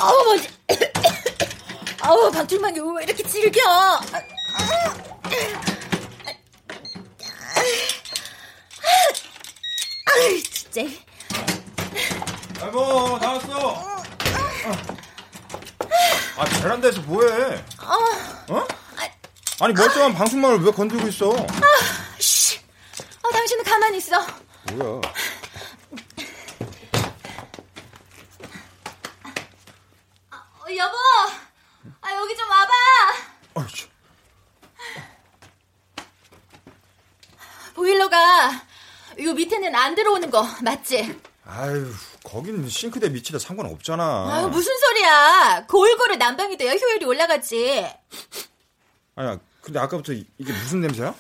아우 0.01 0.25
뭐지? 0.25 0.49
아우 2.01 2.31
방출망이 2.31 2.81
왜 2.81 3.05
이렇게 3.05 3.23
질겨? 3.23 3.61
아이 10.07 10.43
진짜. 10.43 11.10
여보, 12.61 13.19
나왔어. 13.21 14.01
아, 16.37 16.45
베란다에서 16.63 17.01
뭐해? 17.03 17.65
어? 18.49 18.67
아니, 19.63 19.75
멀쩡한 19.75 20.15
방송망을 20.15 20.63
왜 20.63 20.71
건들고 20.71 21.09
있어? 21.09 21.33
씨. 22.19 22.59
아 23.23 23.29
당신은 23.31 23.65
가만히 23.65 23.99
있어. 23.99 24.19
뭐야? 24.73 25.01
어, 30.33 30.67
여보. 30.77 30.97
아 32.01 32.15
여기 32.15 32.37
좀 32.37 32.49
와봐. 32.49 32.73
아이, 33.55 33.67
참. 33.75 33.89
보일러가 37.75 38.63
요 39.23 39.33
밑에는 39.35 39.75
안 39.75 39.95
들어오는 39.95 40.31
거 40.31 40.47
맞지? 40.63 41.21
아유, 41.47 41.93
거긴 42.25 42.69
싱크대 42.69 43.09
밑이라 43.11 43.39
상관없잖아. 43.39 44.29
아유 44.33 44.49
무슨 44.49 44.73
소리야? 44.79 45.67
골고루 45.69 46.17
난방이 46.17 46.57
돼야 46.57 46.73
효율이 46.73 47.05
올라가지. 47.07 47.87
아니야, 49.17 49.39
근데 49.63 49.79
아까부터 49.79 50.13
이- 50.13 50.27
이게 50.39 50.53
무슨 50.53 50.81
냄새야? 50.83 51.15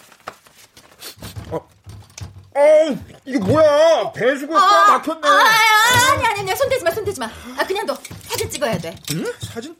어, 1.50 1.56
어, 1.56 2.96
이게 3.24 3.38
뭐야? 3.38 4.12
배수구 4.12 4.52
꽉 4.52 4.88
막혔네. 5.04 5.20
아, 5.26 5.30
아, 5.30 6.12
아니 6.12 6.24
아니 6.26 6.40
아니 6.40 6.56
손 6.56 6.68
대지 6.68 6.84
마 6.84 6.90
손 6.90 7.04
대지 7.04 7.18
마. 7.18 7.26
아 7.56 7.64
그냥 7.66 7.86
너 7.86 7.94
사진 8.28 8.50
찍어야 8.50 8.76
돼. 8.78 8.94
응? 9.12 9.24
사진? 9.40 9.76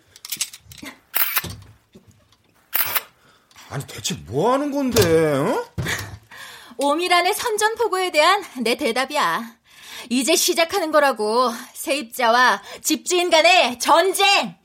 아니 3.68 3.86
대체 3.86 4.14
뭐 4.26 4.52
하는 4.52 4.70
건데? 4.72 5.00
어? 5.36 5.64
오미란의 6.78 7.34
선전포고에 7.34 8.10
대한 8.10 8.42
내 8.62 8.76
대답이야. 8.76 9.59
이제 10.08 10.36
시작하는 10.36 10.90
거라고 10.90 11.50
세입자와 11.74 12.62
집주인 12.82 13.30
간의 13.30 13.78
전쟁. 13.78 14.56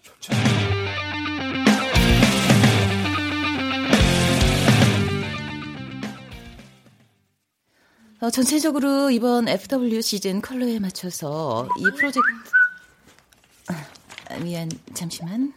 어, 8.21 8.29
전체적으로 8.29 9.11
이번 9.11 9.47
FW 9.47 10.01
시즌 10.01 10.41
컬러에 10.41 10.79
맞춰서 10.79 11.67
이 11.77 11.83
프로젝트 11.95 12.21
아, 14.29 14.35
미안 14.37 14.69
잠시만 14.95 15.53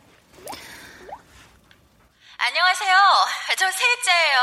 안녕하세요. 2.36 2.96
저 3.58 3.70
세입자예요. 3.70 4.38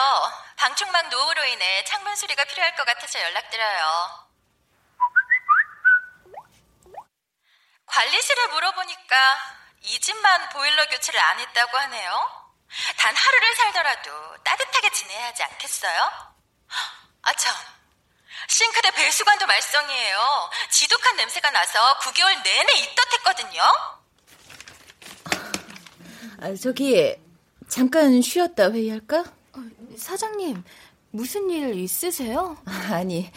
방충망 0.58 1.10
노후로 1.10 1.46
인해 1.46 1.84
창문 1.86 2.16
수리가 2.16 2.44
필요할 2.46 2.76
것 2.76 2.86
같아서 2.86 3.22
연락드려요. 3.22 4.25
관리실에 7.96 8.48
물어보니까 8.48 9.16
이 9.84 10.00
집만 10.02 10.50
보일러 10.50 10.86
교체를 10.90 11.18
안 11.18 11.40
했다고 11.40 11.78
하네요. 11.78 12.12
단 12.98 13.16
하루를 13.16 13.56
살더라도 13.56 14.44
따뜻하게 14.44 14.90
지내야 14.92 15.28
하지 15.28 15.44
않겠어요? 15.44 16.12
아 17.22 17.34
참. 17.36 17.56
싱크대 18.50 18.92
배수관도 18.92 19.48
말썽이에요. 19.48 20.50
지독한 20.72 21.16
냄새가 21.16 21.52
나서 21.52 21.98
9개월 22.00 22.44
내내 22.44 22.74
입덧했거든요. 22.80 23.62
아, 26.42 26.54
저기 26.62 27.16
잠깐 27.70 28.22
쉬었다 28.22 28.72
회의할까? 28.72 29.24
사장님, 29.98 30.66
무슨 31.12 31.50
일 31.50 31.76
있으세요? 31.76 32.62
아, 32.66 32.96
아니 32.96 33.32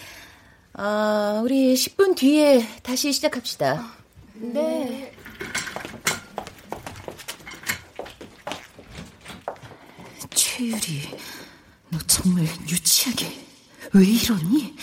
아, 0.73 1.40
우리 1.44 1.75
10분 1.75 2.16
뒤에 2.16 2.81
다시 2.83 3.12
시작합시다 3.12 3.98
네. 4.40 5.12
최유리 10.31 11.18
너 11.90 11.98
정말 12.07 12.44
유치하게 12.68 13.46
왜 13.94 14.05
이러니? 14.05 14.77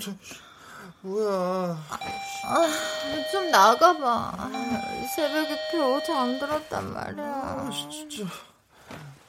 아침부터 0.00 0.12
뭐야? 1.02 1.76
아, 2.44 3.30
좀 3.30 3.50
나가봐. 3.50 4.50
새벽에 5.14 5.56
겨우 5.70 6.02
잠들었단 6.02 6.92
말이야. 6.92 7.24
아, 7.24 7.70
진짜. 7.90 8.24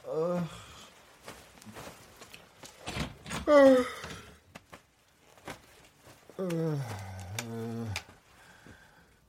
아. 0.06 0.44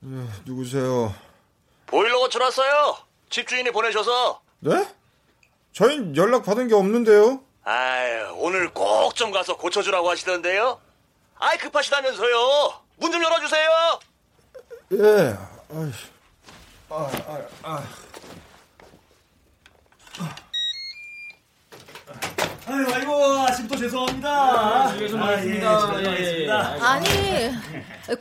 네, 0.00 0.26
누구세요? 0.44 1.14
보일러 1.86 2.18
고쳐놨어요. 2.20 2.96
집주인이 3.30 3.70
보내셔서. 3.70 4.40
네? 4.60 4.86
저희 5.72 6.12
연락 6.16 6.44
받은 6.44 6.68
게 6.68 6.74
없는데요. 6.74 7.40
아유, 7.64 8.34
오늘 8.36 8.72
꼭 8.72 9.14
좀 9.14 9.30
가서 9.30 9.56
고쳐주라고 9.56 10.10
하시던데요. 10.10 10.80
아이 11.44 11.58
급하시다면서요. 11.58 12.72
문 12.96 13.12
좀 13.12 13.22
열어주세요. 13.22 13.68
예. 14.92 15.36
아이, 15.74 15.92
아, 16.88 17.10
아, 17.26 17.38
아. 17.62 17.84
아유, 22.66 22.86
아이고, 22.94 23.12
아침부터 23.42 23.78
죄송합니다. 23.78 24.30
아, 24.30 24.96
좀 24.96 25.20
많습니다. 25.20 26.02
예, 26.02 26.18
예, 26.18 26.46
예. 26.46 26.50
아니, 26.50 27.50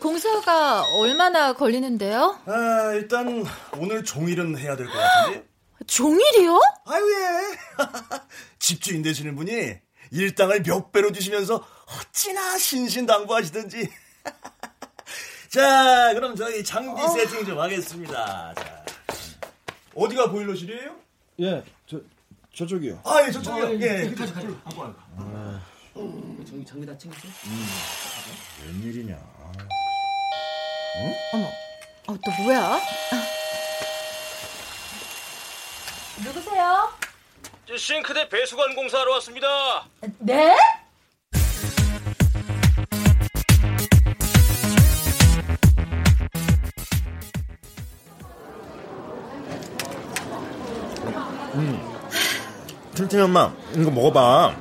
공사가 0.02 0.84
얼마나 0.98 1.54
걸리는데요? 1.54 2.40
아, 2.46 2.92
일단 2.94 3.46
오늘 3.78 4.04
종일은 4.04 4.58
해야 4.58 4.76
될 4.76 4.88
것 4.88 4.94
같은데. 4.98 5.46
종일이요? 5.88 6.60
아유, 6.88 7.04
예. 7.14 7.58
집주인 8.60 9.02
되시는 9.02 9.36
분이 9.36 9.76
일당을 10.12 10.64
몇 10.64 10.92
배로 10.92 11.12
주시면서 11.14 11.66
어찌나 12.00 12.58
신신당부하시던지. 12.58 13.90
자, 15.50 16.14
그럼 16.14 16.36
저희 16.36 16.64
장비 16.64 17.02
어. 17.02 17.08
세팅 17.10 17.46
좀 17.46 17.60
하겠습니다. 17.60 18.54
자. 18.56 18.86
어디가 19.96 20.32
보일러실이에요? 20.32 20.96
예, 21.42 21.64
저, 21.86 22.00
저쪽이요. 22.56 23.02
아, 23.04 23.24
예, 23.26 23.32
저쪽이요. 23.32 23.66
어, 23.66 23.70
예, 23.74 24.06
예. 24.06 24.12
가자, 24.16 24.34
가자. 24.34 24.48
갖고 24.64 24.82
와. 24.82 24.96
아, 25.18 25.62
장비, 26.48 26.66
장비 26.66 26.86
다 26.86 26.98
챙겼어? 26.98 27.28
음. 27.28 27.68
웬일이냐. 28.66 29.16
응? 30.96 31.16
어머, 31.34 31.46
어, 32.08 32.18
또 32.26 32.44
뭐야? 32.44 32.80
누구세요? 36.24 36.92
싱크대 37.78 38.30
배수관 38.30 38.76
공사하러 38.76 39.14
왔습니다. 39.14 39.88
네? 40.20 40.56
음. 51.56 51.80
튼튼이 52.96 53.22
엄마, 53.22 53.54
이거 53.76 53.90
먹어봐. 53.92 54.56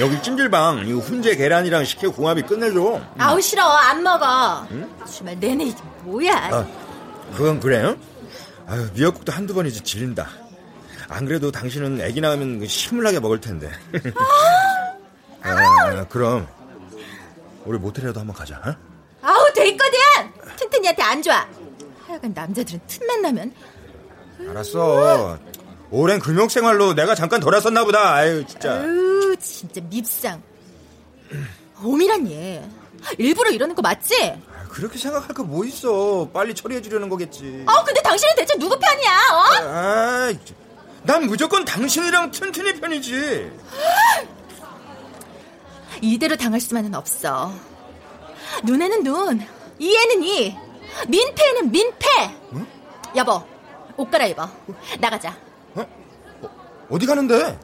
여기 0.00 0.22
찜질방, 0.22 0.86
이거 0.86 0.98
훈제 1.00 1.36
계란이랑 1.36 1.84
식혜 1.84 2.08
궁합이 2.08 2.42
끝내줘. 2.42 3.00
아우, 3.18 3.40
싫어. 3.40 3.62
안 3.64 4.02
먹어. 4.02 4.66
응? 4.70 4.90
주말 5.10 5.38
내내 5.38 5.64
이게 5.64 5.78
뭐야? 6.02 6.34
아, 6.52 6.66
그건 7.36 7.60
그래. 7.60 7.94
아유, 8.66 8.88
미역국도 8.94 9.32
한두 9.32 9.54
번이지 9.54 9.82
질린다. 9.82 10.28
안 11.08 11.24
그래도 11.26 11.52
당신은 11.52 12.00
애기 12.00 12.20
낳으면 12.20 12.66
신물나게 12.66 13.20
먹을 13.20 13.40
텐데. 13.40 13.70
아, 15.42 15.48
아, 15.48 16.04
그럼 16.08 16.48
우리 17.64 17.78
모텔이라도 17.78 18.18
한번 18.20 18.34
가자. 18.34 18.56
어? 18.56 18.74
아우 19.22 19.52
됐거든. 19.54 19.98
튼튼이한테 20.56 21.02
안 21.02 21.22
좋아. 21.22 21.46
하여간 22.06 22.32
남자들은 22.34 22.80
틈만 22.86 23.22
나면. 23.22 23.52
알았어. 24.48 25.38
오랜 25.90 26.18
금욕 26.18 26.50
생활로 26.50 26.94
내가 26.94 27.14
잠깐 27.14 27.40
돌았었나 27.40 27.84
보다. 27.84 28.14
아유 28.14 28.44
진짜. 28.46 28.72
아유 28.74 29.36
진짜 29.38 29.80
밉상. 29.88 30.42
오미란 31.82 32.30
얘. 32.30 32.62
일부러 33.18 33.50
이러는 33.50 33.74
거 33.74 33.82
맞지? 33.82 34.42
그렇게 34.70 34.98
생각할 34.98 35.28
거 35.34 35.42
뭐 35.44 35.64
있어. 35.64 36.28
빨리 36.32 36.54
처리해 36.54 36.82
주려는 36.82 37.08
거겠지. 37.08 37.64
아 37.66 37.84
근데 37.84 38.00
당신은 38.02 38.34
대체 38.36 38.54
누구 38.58 38.76
편이야? 38.78 39.10
어? 39.32 39.68
아, 39.68 40.32
난 41.02 41.26
무조건 41.26 41.64
당신이랑 41.64 42.30
튼튼이 42.32 42.80
편이지. 42.80 43.50
이대로 46.02 46.36
당할 46.36 46.60
수만은 46.60 46.94
없어. 46.94 47.52
눈에는 48.64 49.02
눈, 49.02 49.46
이에는 49.78 50.22
이, 50.22 50.56
민폐에는 51.08 51.70
민폐. 51.70 52.06
응? 52.54 52.66
여보, 53.14 53.42
옷 53.96 54.10
갈아입어. 54.10 54.48
나가자. 54.98 55.36
어? 56.88 56.94
어디 56.94 57.06
가는데? 57.06 57.58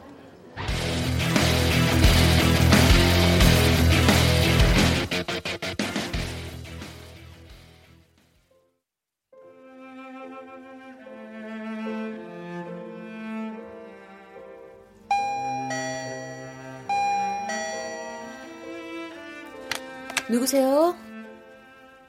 누구세요? 20.29 20.95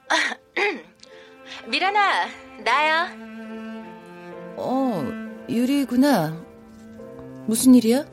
미란아, 1.67 2.27
나야. 2.63 3.13
어, 4.57 5.03
유리구나. 5.49 6.44
무슨 7.47 7.75
일이야? 7.75 8.05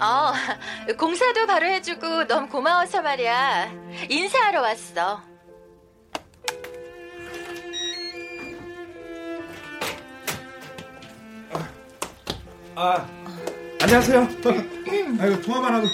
어, 0.00 0.32
공사도 0.98 1.46
바로 1.46 1.66
해주고 1.66 2.26
너무 2.26 2.48
고마워서 2.48 3.02
말이야. 3.02 3.72
인사하러 4.10 4.60
왔어. 4.60 5.22
아, 12.76 12.82
아 12.96 13.08
안녕하세요. 13.80 14.28
아이고 15.20 15.42
통화만 15.42 15.74
하고 15.74 15.86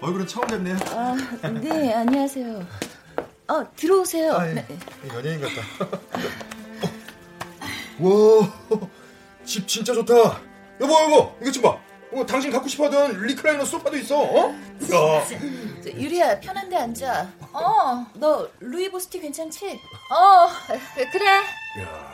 얼굴은 0.00 0.26
처음 0.26 0.46
뵙네요. 0.46 0.76
아, 0.86 1.14
네, 1.60 1.94
안녕하세요. 1.94 2.66
어, 3.48 3.76
들어오세요. 3.76 4.32
아, 4.32 4.48
예. 4.48 4.54
네. 4.54 4.66
연예인 5.14 5.40
같다. 5.40 5.62
와, 8.00 8.52
집 9.44 9.68
진짜 9.68 9.92
좋다. 9.92 10.40
여보, 10.80 10.94
여보, 11.02 11.36
이거 11.42 11.52
좀 11.52 11.62
봐. 11.62 11.91
어, 12.12 12.26
당신 12.26 12.50
갖고 12.50 12.68
싶어하던 12.68 13.22
리클라이너 13.22 13.64
소파도 13.64 13.96
있어. 13.96 14.20
어? 14.20 14.50
야. 14.50 15.26
유리야, 15.86 16.40
편한데 16.40 16.76
앉아. 16.76 17.32
어, 17.52 18.06
너 18.14 18.48
루이보스티 18.60 19.20
괜찮지? 19.20 19.80
어, 20.10 20.48
그래. 21.10 21.26
야. 21.80 22.12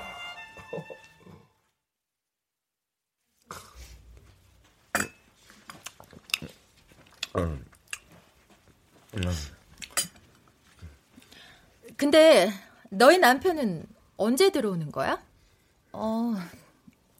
음. 7.36 7.64
근데 11.96 12.52
너희 12.90 13.18
남편은 13.18 13.84
언제 14.16 14.50
들어오는 14.50 14.90
거야? 14.92 15.20
어, 15.92 16.34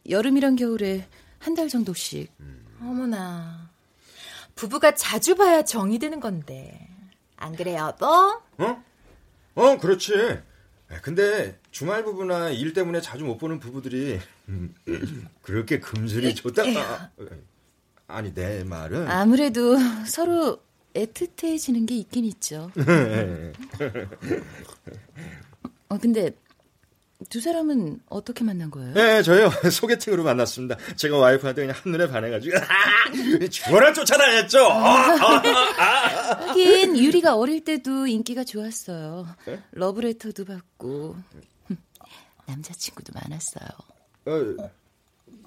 여름이랑 0.09 0.55
겨울에 0.55 1.07
한 1.39 1.55
달 1.55 1.67
정도씩. 1.69 2.31
음. 2.41 2.58
어머나. 2.81 3.69
부부가 4.55 4.93
자주 4.95 5.35
봐야 5.35 5.63
정이 5.63 5.99
드는 5.99 6.19
건데. 6.19 6.87
안 7.37 7.55
그래, 7.55 7.75
여보? 7.77 8.05
어? 8.05 8.83
어, 9.55 9.77
그렇지. 9.77 10.39
근데 11.01 11.59
주말 11.71 12.03
부부나 12.03 12.49
일 12.49 12.73
때문에 12.73 12.99
자주 13.01 13.23
못 13.23 13.37
보는 13.37 13.59
부부들이 13.59 14.19
그렇게 15.43 15.79
금슬이 15.79 16.33
좋다. 16.35 16.63
아니, 18.07 18.33
내 18.33 18.63
말은. 18.63 19.07
아무래도 19.09 19.77
서로 20.05 20.59
애틋해지는 20.95 21.87
게 21.87 21.95
있긴 21.97 22.25
있죠. 22.25 22.71
어, 25.89 25.97
근데 25.99 26.31
두 27.27 27.41
사람은 27.41 27.99
어떻게 28.07 28.45
만난 28.45 28.71
거예요? 28.71 28.93
네, 28.93 29.21
저요. 29.23 29.49
소개팅으로 29.69 30.23
만났습니다. 30.23 30.77
제가 30.95 31.17
와이프한테 31.17 31.63
그냥 31.63 31.75
한눈에 31.83 32.07
반해가지고, 32.07 32.57
죽어라 33.49 33.91
쫓아다녔죠! 33.91 34.59
하긴, 35.75 36.97
유리가 36.97 37.35
어릴 37.35 37.65
때도 37.65 38.07
인기가 38.07 38.45
좋았어요. 38.45 39.27
네? 39.45 39.61
러브레터도 39.71 40.45
받고, 40.45 41.17
남자친구도 42.45 43.11
많았어요. 43.13 43.67
어, 44.25 44.69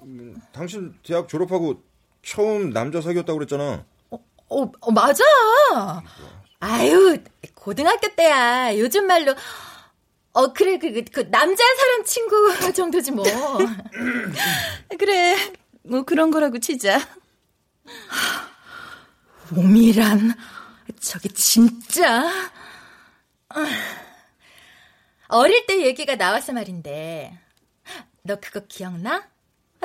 음, 0.03 0.39
당신 0.51 0.93
대학 1.03 1.27
졸업하고 1.27 1.81
처음 2.23 2.71
남자 2.71 3.01
사귀었다고 3.01 3.39
그랬잖아. 3.39 3.83
어, 4.11 4.19
어, 4.49 4.71
어 4.79 4.91
맞아! 4.91 5.23
아유, 6.59 7.17
고등학교 7.55 8.13
때야. 8.15 8.77
요즘 8.77 9.07
말로, 9.07 9.33
어, 10.33 10.51
그래, 10.51 10.77
그, 10.79 10.91
그, 10.91 11.03
그, 11.11 11.31
남자 11.31 11.63
사람 11.77 12.03
친구 12.05 12.35
정도지 12.73 13.11
뭐. 13.11 13.23
그래, 14.97 15.35
뭐 15.83 16.03
그런 16.03 16.31
거라고 16.31 16.59
치자. 16.59 16.99
몸이란, 19.49 20.33
저게 20.99 21.29
진짜. 21.29 22.31
어릴 25.27 25.65
때 25.67 25.85
얘기가 25.85 26.15
나와서 26.15 26.51
말인데, 26.53 27.37
너 28.23 28.37
그거 28.39 28.61
기억나? 28.67 29.27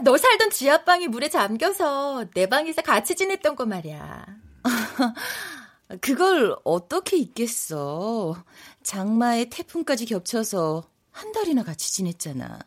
너 0.02 0.16
살던 0.16 0.50
지하방이 0.50 1.08
물에 1.08 1.28
잠겨서 1.28 2.26
내 2.32 2.46
방에서 2.46 2.82
같이 2.82 3.16
지냈던 3.16 3.56
거 3.56 3.66
말이야. 3.66 4.24
그걸 6.00 6.56
어떻게 6.64 7.16
잊겠어. 7.16 8.36
장마에 8.82 9.46
태풍까지 9.50 10.06
겹쳐서 10.06 10.88
한 11.10 11.32
달이나 11.32 11.62
같이 11.62 11.92
지냈잖아. 11.92 12.58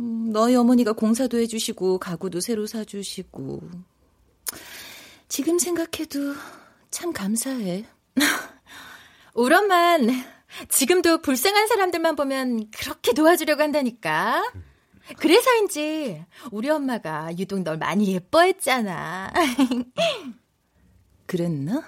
음, 0.00 0.32
너희 0.32 0.56
어머니가 0.56 0.92
공사도 0.92 1.38
해주시고 1.38 1.98
가구도 1.98 2.40
새로 2.40 2.66
사주시고 2.66 3.60
지금 5.28 5.58
생각해도 5.58 6.34
참 6.90 7.12
감사해. 7.12 7.84
우리 9.34 9.54
엄만 9.54 10.08
지금도 10.68 11.18
불쌍한 11.22 11.66
사람들만 11.66 12.16
보면 12.16 12.70
그렇게 12.70 13.12
도와주려고 13.12 13.62
한다니까. 13.62 14.52
그래서인지 15.18 16.24
우리 16.50 16.70
엄마가 16.70 17.36
유독 17.38 17.62
널 17.62 17.76
많이 17.76 18.12
예뻐했잖아. 18.14 19.32
그랬나? 21.26 21.82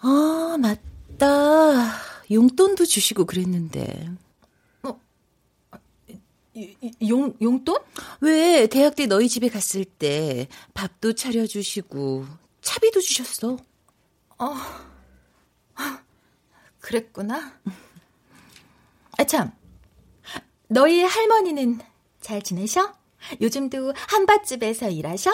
아, 0.00 0.56
맞다. 0.58 0.95
용돈도 2.30 2.84
주시고 2.84 3.24
그랬는데. 3.24 4.10
어, 4.82 5.00
용, 7.08 7.34
용돈? 7.40 7.76
왜 8.20 8.66
대학 8.66 8.94
때 8.96 9.06
너희 9.06 9.28
집에 9.28 9.48
갔을 9.48 9.84
때 9.84 10.48
밥도 10.74 11.14
차려주시고 11.14 12.26
차비도 12.60 13.00
주셨어. 13.00 13.56
어, 14.38 14.54
그랬구나. 16.80 17.58
아, 19.18 19.24
참. 19.24 19.52
너희 20.68 21.02
할머니는 21.02 21.80
잘 22.20 22.42
지내셔? 22.42 22.94
요즘도 23.40 23.94
한밭집에서 23.96 24.90
일하셔? 24.90 25.32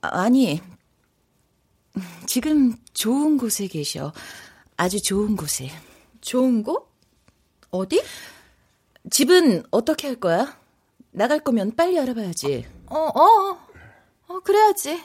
아, 0.00 0.22
아니, 0.22 0.60
지금 2.26 2.74
좋은 2.92 3.36
곳에 3.36 3.66
계셔. 3.66 4.12
아주 4.76 5.02
좋은 5.02 5.36
곳에. 5.36 5.70
좋은 6.20 6.62
곳? 6.62 6.90
어디? 7.70 8.02
집은 9.10 9.64
어떻게 9.70 10.08
할 10.08 10.16
거야? 10.16 10.58
나갈 11.12 11.40
거면 11.40 11.76
빨리 11.76 11.98
알아봐야지. 11.98 12.66
어, 12.86 12.98
어, 12.98 13.58
어, 14.28 14.40
그래야지. 14.40 15.02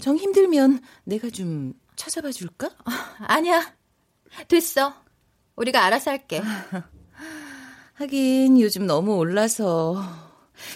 정 0.00 0.16
힘들면 0.16 0.80
내가 1.04 1.30
좀 1.30 1.72
찾아봐 1.96 2.32
줄까? 2.32 2.66
어, 2.66 2.90
아니야. 3.18 3.74
됐어. 4.48 4.94
우리가 5.56 5.84
알아서 5.84 6.10
할게. 6.10 6.42
하긴 7.94 8.60
요즘 8.60 8.86
너무 8.86 9.14
올라서 9.16 10.02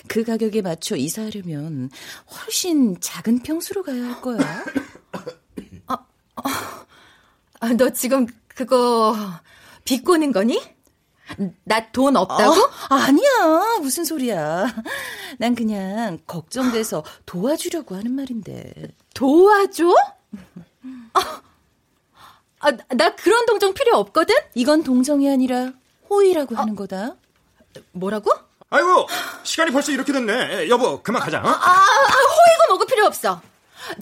그 0.07 0.23
가격에 0.23 0.63
맞춰 0.63 0.95
이사하려면 0.95 1.91
훨씬 2.31 3.01
작은 3.01 3.41
평수로 3.41 3.83
가야 3.83 4.05
할 4.05 4.21
거야. 4.23 4.39
아, 7.61 7.69
너 7.77 7.91
지금 7.91 8.27
그거 8.49 9.15
비꼬는 9.85 10.33
거니? 10.33 10.61
나 11.65 11.91
돈 11.93 12.17
없다고? 12.17 12.53
어? 12.53 12.71
아니야. 12.89 13.79
무슨 13.81 14.05
소리야. 14.05 14.67
난 15.39 15.55
그냥 15.55 16.19
걱정돼서 16.27 17.05
도와주려고 17.27 17.95
하는 17.97 18.13
말인데. 18.13 18.73
도와줘? 19.15 19.95
아, 21.13 21.41
아, 22.61 22.71
나 22.95 23.15
그런 23.15 23.45
동정 23.47 23.75
필요 23.75 23.97
없거든? 23.99 24.35
이건 24.55 24.83
동정이 24.85 25.31
아니라 25.31 25.73
호의라고 26.09 26.57
아, 26.57 26.63
하는 26.63 26.75
거다. 26.77 27.17
뭐라고? 27.93 28.31
아이고, 28.71 29.07
시간이 29.45 29.71
벌써 29.71 29.93
이렇게 29.93 30.13
됐네. 30.13 30.69
여보, 30.69 31.03
그만 31.03 31.21
가자. 31.23 31.39
어? 31.41 31.47
아, 31.47 31.53
아, 31.53 31.81
호의고 31.81 32.65
뭐고 32.69 32.87
필요 32.87 33.05
없어. 33.07 33.41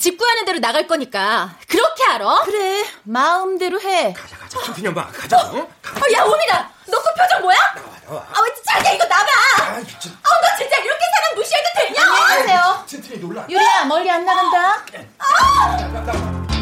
집 0.01 0.17
구하는 0.19 0.45
대로 0.45 0.59
나갈 0.59 0.87
거니까 0.87 1.55
그렇게 1.69 2.05
알아? 2.05 2.43
그래 2.45 2.85
마음대로 3.05 3.81
해 3.81 4.13
가자 4.13 4.37
가자 4.37 4.61
춘춘이 4.63 4.89
엄마 4.89 5.07
가자 5.09 5.37
어? 5.39 5.69
가자. 5.83 6.01
어, 6.07 6.13
야 6.13 6.25
오미라 6.25 6.71
너 6.89 6.99
그 7.03 7.15
표정 7.15 7.43
뭐야? 7.43 7.57
나와 7.75 7.89
나와 8.07 8.27
아왜 8.35 8.49
자기야 8.65 8.93
이거 8.93 9.05
나봐 9.07 9.27
아, 9.59 9.81
진... 9.99 10.13
어, 10.13 10.29
너 10.43 10.57
진짜 10.59 10.77
이렇게 10.79 11.01
사람 11.15 11.35
무시해도 11.35 11.69
되냐? 11.77 12.01
안녕하세요 12.03 12.85
춘춘이 12.87 13.19
놀라 13.21 13.45
유리야 13.49 13.85
멀리 13.87 14.11
안 14.11 14.25
나간다 14.25 14.85
아! 15.19 15.27
아 16.49 16.56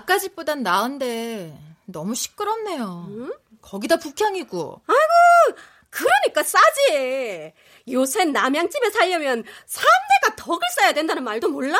까 0.00 0.18
집보단 0.18 0.62
나은데 0.62 1.58
너무 1.86 2.14
시끄럽네요. 2.14 3.06
응? 3.10 3.32
거기다 3.60 3.96
북향이고. 3.98 4.82
아이고, 4.86 5.60
그러니까 5.90 6.42
싸지. 6.42 7.52
요새 7.90 8.24
남양집에 8.24 8.90
살려면 8.90 9.44
3대가 9.66 10.36
덕을 10.36 10.60
쌓아야 10.76 10.92
된다는 10.92 11.22
말도 11.24 11.48
몰라. 11.48 11.78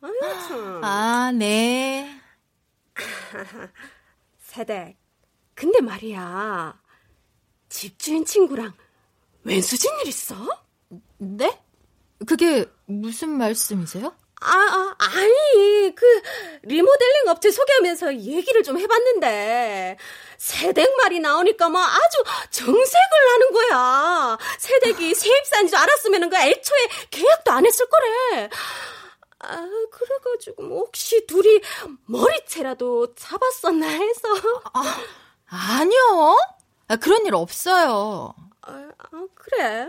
아유, 0.00 0.20
참. 0.48 0.84
아, 0.84 1.32
네. 1.32 2.20
세댁. 4.40 4.96
근데 5.54 5.80
말이야. 5.80 6.80
집주인 7.68 8.24
친구랑 8.24 8.72
웬수진 9.44 9.90
일 10.00 10.08
있어? 10.08 10.34
네? 11.18 11.58
그게 12.26 12.66
무슨 12.86 13.30
말씀이세요? 13.30 14.14
아, 14.42 14.52
아, 14.52 14.94
아니, 14.98 15.94
그, 15.94 16.22
리모델링 16.62 17.28
업체 17.28 17.50
소개하면서 17.50 18.14
얘기를 18.16 18.62
좀 18.62 18.78
해봤는데, 18.78 19.98
세댁 20.38 20.96
말이 20.96 21.20
나오니까 21.20 21.68
막 21.68 21.86
아주 21.94 22.24
정색을 22.50 23.32
하는 23.32 23.52
거야. 23.52 24.38
세댁이 24.58 25.14
세입사인 25.14 25.68
줄 25.68 25.76
알았으면 25.76 26.30
그 26.30 26.36
애초에 26.36 26.78
계약도 27.10 27.50
안 27.52 27.66
했을 27.66 27.86
거래. 27.86 28.48
아, 29.40 29.68
그래가지고, 29.90 30.62
뭐 30.62 30.78
혹시 30.84 31.26
둘이 31.26 31.60
머리채라도 32.06 33.14
잡았었나 33.14 33.86
해서. 33.88 34.28
아, 34.72 35.00
아니요. 35.48 36.38
아, 36.88 36.96
그런 36.96 37.26
일 37.26 37.34
없어요. 37.34 38.34
아, 38.62 38.90
아 38.98 39.26
그래? 39.34 39.86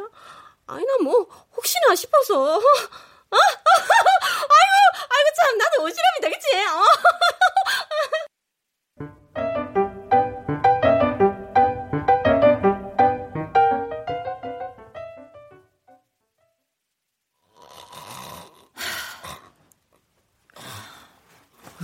아니, 0.68 0.86
나 0.86 0.98
뭐, 1.04 1.26
혹시나 1.56 1.96
싶어서. 1.96 2.60
어? 3.32 3.38
아이고, 3.38 4.76
아이고 5.10 5.28
참, 5.38 5.58
나도 5.58 5.84
오지랖이 5.86 6.22
되겠지. 6.22 6.48
어? 6.68 6.82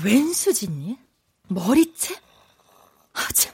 웬 0.03 0.31
수진이? 0.31 0.97
머리채? 1.47 2.15
아, 3.13 3.27
참. 3.33 3.53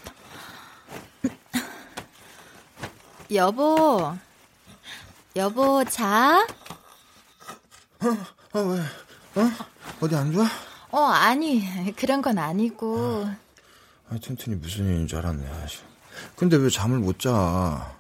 여보, 3.31 4.13
여보, 5.35 5.83
자? 5.85 6.45
어, 8.03 8.59
어, 8.59 8.61
왜? 8.61 8.79
어? 9.41 9.49
어디 10.01 10.15
안 10.15 10.31
좋아? 10.31 10.45
어, 10.91 10.99
아니, 11.05 11.63
그런 11.95 12.21
건 12.21 12.37
아니고. 12.37 13.27
아, 14.09 14.17
튼튼이 14.21 14.57
무슨 14.57 14.85
일인 14.85 15.07
줄 15.07 15.19
알았네. 15.19 15.49
근데 16.35 16.57
왜 16.57 16.69
잠을 16.69 16.99
못 16.99 17.19
자? 17.19 17.95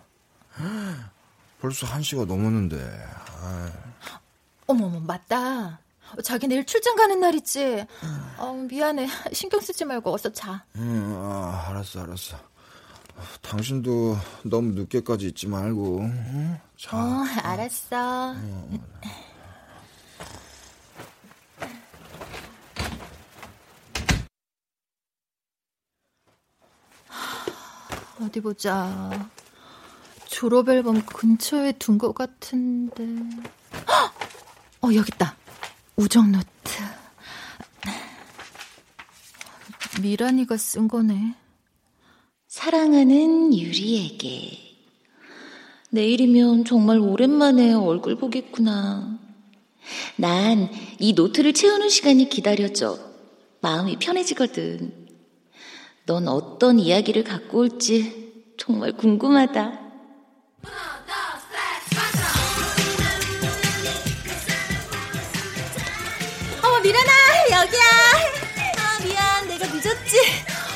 벌써 1.61 1.87
한 1.87 2.03
시가 2.03 2.25
넘었는데. 2.25 2.77
아이. 3.41 3.71
어머머, 4.67 4.99
맞다. 4.99 5.79
자기 6.23 6.47
내일 6.47 6.65
출장 6.65 6.95
가는 6.95 7.19
날이지. 7.19 7.85
어, 8.37 8.53
미안해. 8.69 9.07
신경 9.33 9.59
쓰지 9.59 9.85
말고 9.85 10.13
어서 10.13 10.31
자. 10.31 10.63
응, 10.75 11.15
아, 11.17 11.67
알았어, 11.69 12.03
알았어. 12.03 12.37
당신도 13.41 14.17
너무 14.43 14.73
늦게까지 14.73 15.27
있지 15.27 15.47
말고. 15.47 15.99
응? 16.01 16.59
자. 16.77 16.97
어, 16.97 17.25
알았어. 17.43 18.33
응. 18.33 18.81
어디 28.23 28.39
보자. 28.41 29.29
졸업 30.27 30.69
앨범 30.69 31.05
근처에 31.05 31.73
둔 31.73 31.97
것 31.97 32.13
같은데. 32.13 33.03
어, 34.81 34.87
여기 34.93 35.11
있다. 35.13 35.35
우정 35.95 36.31
노트. 36.31 36.47
미란이가 40.01 40.57
쓴 40.57 40.87
거네. 40.87 41.35
사랑하는 42.47 43.53
유리에게. 43.55 44.59
내일이면 45.91 46.65
정말 46.65 46.99
오랜만에 46.99 47.73
얼굴 47.73 48.17
보겠구나. 48.17 49.19
난 50.15 50.69
이 50.99 51.13
노트를 51.13 51.53
채우는 51.53 51.89
시간이 51.89 52.29
기다려져. 52.29 52.97
마음이 53.61 53.97
편해지거든. 53.99 55.02
넌 56.05 56.27
어떤 56.27 56.79
이야기를 56.79 57.23
갖고 57.23 57.59
올지 57.59 58.53
정말 58.57 58.91
궁금하다. 58.93 59.79
어머, 66.63 66.79
미란아, 66.79 67.11
여기야. 67.51 67.81
아, 68.77 69.03
미안. 69.03 69.47
내가 69.47 69.65
늦었지. 69.67 70.17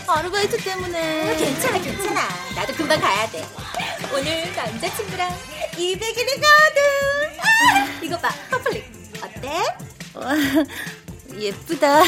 아르바이트 0.07 0.57
때문에. 0.63 1.33
어, 1.33 1.37
괜찮아, 1.37 1.79
괜찮아. 1.79 2.21
나도 2.55 2.73
금방 2.73 2.99
가야 2.99 3.29
돼. 3.29 3.43
오늘 4.13 4.53
남자친구랑 4.55 5.29
200일이거든. 5.73 6.79
아, 7.39 7.99
이거 8.01 8.17
봐, 8.17 8.29
커플링. 8.49 8.83
어때? 9.21 9.63
와, 10.13 10.33
예쁘다. 11.39 12.01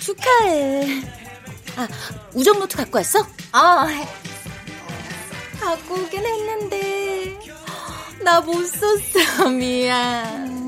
축하해. 0.00 1.29
아, 1.76 1.88
우정 2.34 2.58
노트 2.58 2.76
갖고 2.76 2.98
왔어? 2.98 3.26
아, 3.52 3.86
갖고 5.60 5.94
오긴 5.94 6.24
했는데 6.24 7.38
나 8.22 8.40
못 8.40 8.64
썼어. 8.66 9.48
미안. 9.50 10.60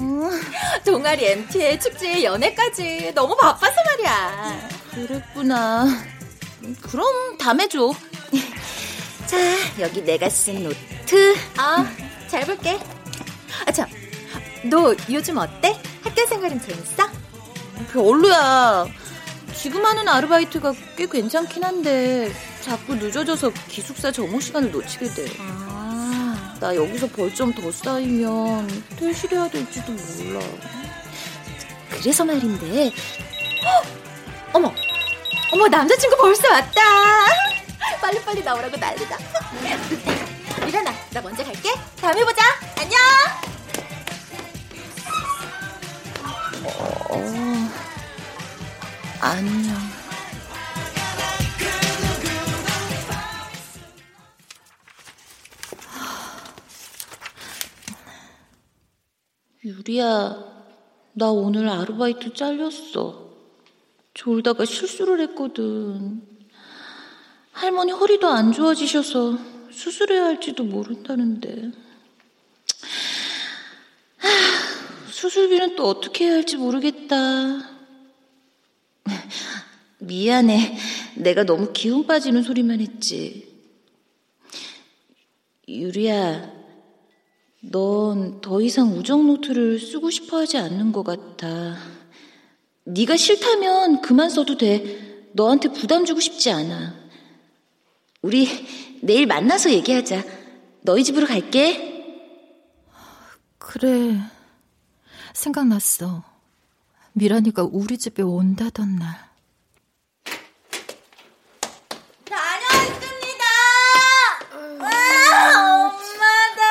동아리 0.85 1.27
MT에 1.27 1.79
축제에 1.79 2.25
연애까지 2.25 3.12
너무 3.15 3.37
바빠서 3.37 3.75
말이야. 3.85 4.69
그랬구나. 4.95 5.87
그럼 6.81 7.37
다음에 7.38 7.69
줘. 7.69 7.93
자, 9.27 9.37
여기 9.81 10.03
내가 10.03 10.29
쓴 10.31 10.62
노트. 10.65 11.37
아, 11.59 11.87
잘 12.29 12.45
볼게. 12.47 12.79
아, 13.67 13.73
참. 13.73 13.87
너 14.65 14.95
요즘 15.11 15.37
어때? 15.38 15.79
학교 16.03 16.25
생활은 16.27 16.61
재밌어? 16.61 17.09
별로야. 17.93 18.87
지금 19.55 19.85
하는 19.85 20.09
아르바이트가 20.09 20.73
꽤 20.97 21.07
괜찮긴 21.07 21.62
한데 21.65 22.33
자꾸 22.61 22.95
늦어져서 22.95 23.53
기숙사 23.69 24.11
점호 24.11 24.41
시간을 24.41 24.71
놓치게 24.71 25.07
돼. 25.15 25.27
아. 25.38 26.57
나 26.61 26.75
여기서 26.75 27.07
벌좀더 27.09 27.71
쌓이면 27.73 28.85
퇴실해야 28.97 29.49
될지도 29.49 29.93
몰라. 29.93 30.41
그래서 31.91 32.25
말인데. 32.25 32.93
헉! 33.65 33.85
어머, 34.53 34.73
어머 35.53 35.69
남자친구 35.69 36.17
벌써 36.17 36.49
왔다. 36.51 36.81
빨리 38.01 38.21
빨리 38.23 38.43
나오라고 38.43 38.77
난리다. 38.77 39.19
미란아, 40.65 40.93
나 41.11 41.21
먼저 41.21 41.45
갈게. 41.45 41.71
다음에 42.01 42.25
보자. 42.25 42.43
안녕. 42.79 42.99
어, 46.65 47.71
안녕. 49.25 49.77
유리야, 59.65 60.37
나 61.13 61.31
오늘 61.31 61.69
아르바이트 61.69 62.35
잘렸어. 62.35 63.31
졸다가 64.13 64.65
실수를 64.65 65.21
했거든. 65.21 66.27
할머니 67.53 67.93
허리도 67.93 68.27
안 68.27 68.51
좋아지셔서 68.51 69.39
수술해야 69.71 70.25
할지도 70.25 70.65
모른다는데. 70.65 71.71
하, 74.17 74.29
수술비는 75.13 75.77
또 75.77 75.87
어떻게 75.87 76.25
해야 76.25 76.35
할지 76.35 76.57
모르겠다. 76.57 77.72
미안해. 79.99 80.77
내가 81.17 81.45
너무 81.45 81.73
기운 81.73 82.07
빠지는 82.07 82.43
소리만 82.43 82.81
했지. 82.81 83.51
유리야, 85.69 86.51
넌 87.61 88.41
더 88.41 88.61
이상 88.61 88.97
우정 88.99 89.27
노트를 89.27 89.79
쓰고 89.79 90.11
싶어 90.11 90.38
하지 90.38 90.59
않는 90.59 90.93
것 90.93 91.05
같아. 91.05 91.77
네가 92.85 93.17
싫다면 93.17 94.03
그만 94.03 94.29
써도 94.29 94.57
돼. 94.57 95.31
너한테 95.33 95.69
부담 95.69 96.05
주고 96.05 96.21
싶지 96.21 96.51
않아. 96.51 96.95
우리 98.21 98.49
내일 99.01 99.27
만나서 99.27 99.71
얘기하자. 99.73 100.25
너희 100.83 101.05
집으로 101.05 101.27
갈게. 101.27 101.91
그래. 103.59 104.19
생각났어. 105.33 106.32
미란이가 107.14 107.68
우리 107.70 107.98
집에 107.98 108.22
온다던 108.22 108.96
날. 108.96 109.31
다녀왔습니다. 112.25 113.44
와, 114.81 114.88
엄마다. 115.90 116.62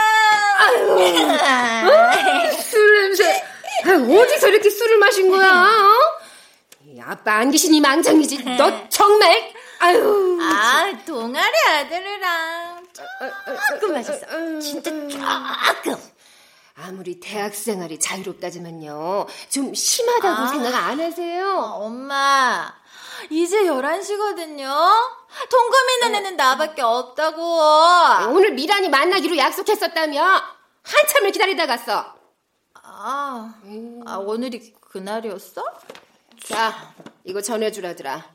어? 1.87 2.51
술 2.61 3.01
냄새. 3.01 3.43
어디서 3.85 4.47
이렇게 4.49 4.69
술을 4.69 4.97
마신 4.97 5.29
거야? 5.29 5.49
어? 5.51 5.91
아빠 7.03 7.35
안 7.37 7.51
계시니 7.51 7.81
망정이지. 7.81 8.43
너 8.57 8.87
정말. 8.89 9.53
아유. 9.79 10.37
아, 10.41 10.91
동아리 11.05 11.53
아들이랑 11.69 12.85
조금 13.71 13.93
마셨어. 13.93 14.59
진짜 14.59 14.91
조금. 14.91 15.95
아무리 16.75 17.19
대학 17.19 17.53
생활이 17.53 17.99
자유롭다지만요. 17.99 19.27
좀 19.49 19.73
심하다고 19.73 20.41
아. 20.41 20.47
생각 20.47 20.75
안 20.75 20.99
하세요? 20.99 21.59
엄마, 21.59 22.73
이제 23.29 23.63
11시거든요? 23.63 24.67
통금 25.49 25.89
있는 25.89 26.15
애는 26.15 26.35
나밖에 26.37 26.81
없다고. 26.81 27.41
오늘 28.33 28.51
미란이 28.51 28.89
만나기로 28.89 29.37
약속했었다며. 29.37 30.23
한참을 30.83 31.31
기다리다 31.31 31.67
갔어. 31.67 32.15
아, 32.73 33.53
아 34.05 34.15
오늘이 34.17 34.73
그날이었어? 34.81 35.63
자, 36.43 36.93
이거 37.23 37.41
전해주라더라. 37.41 38.25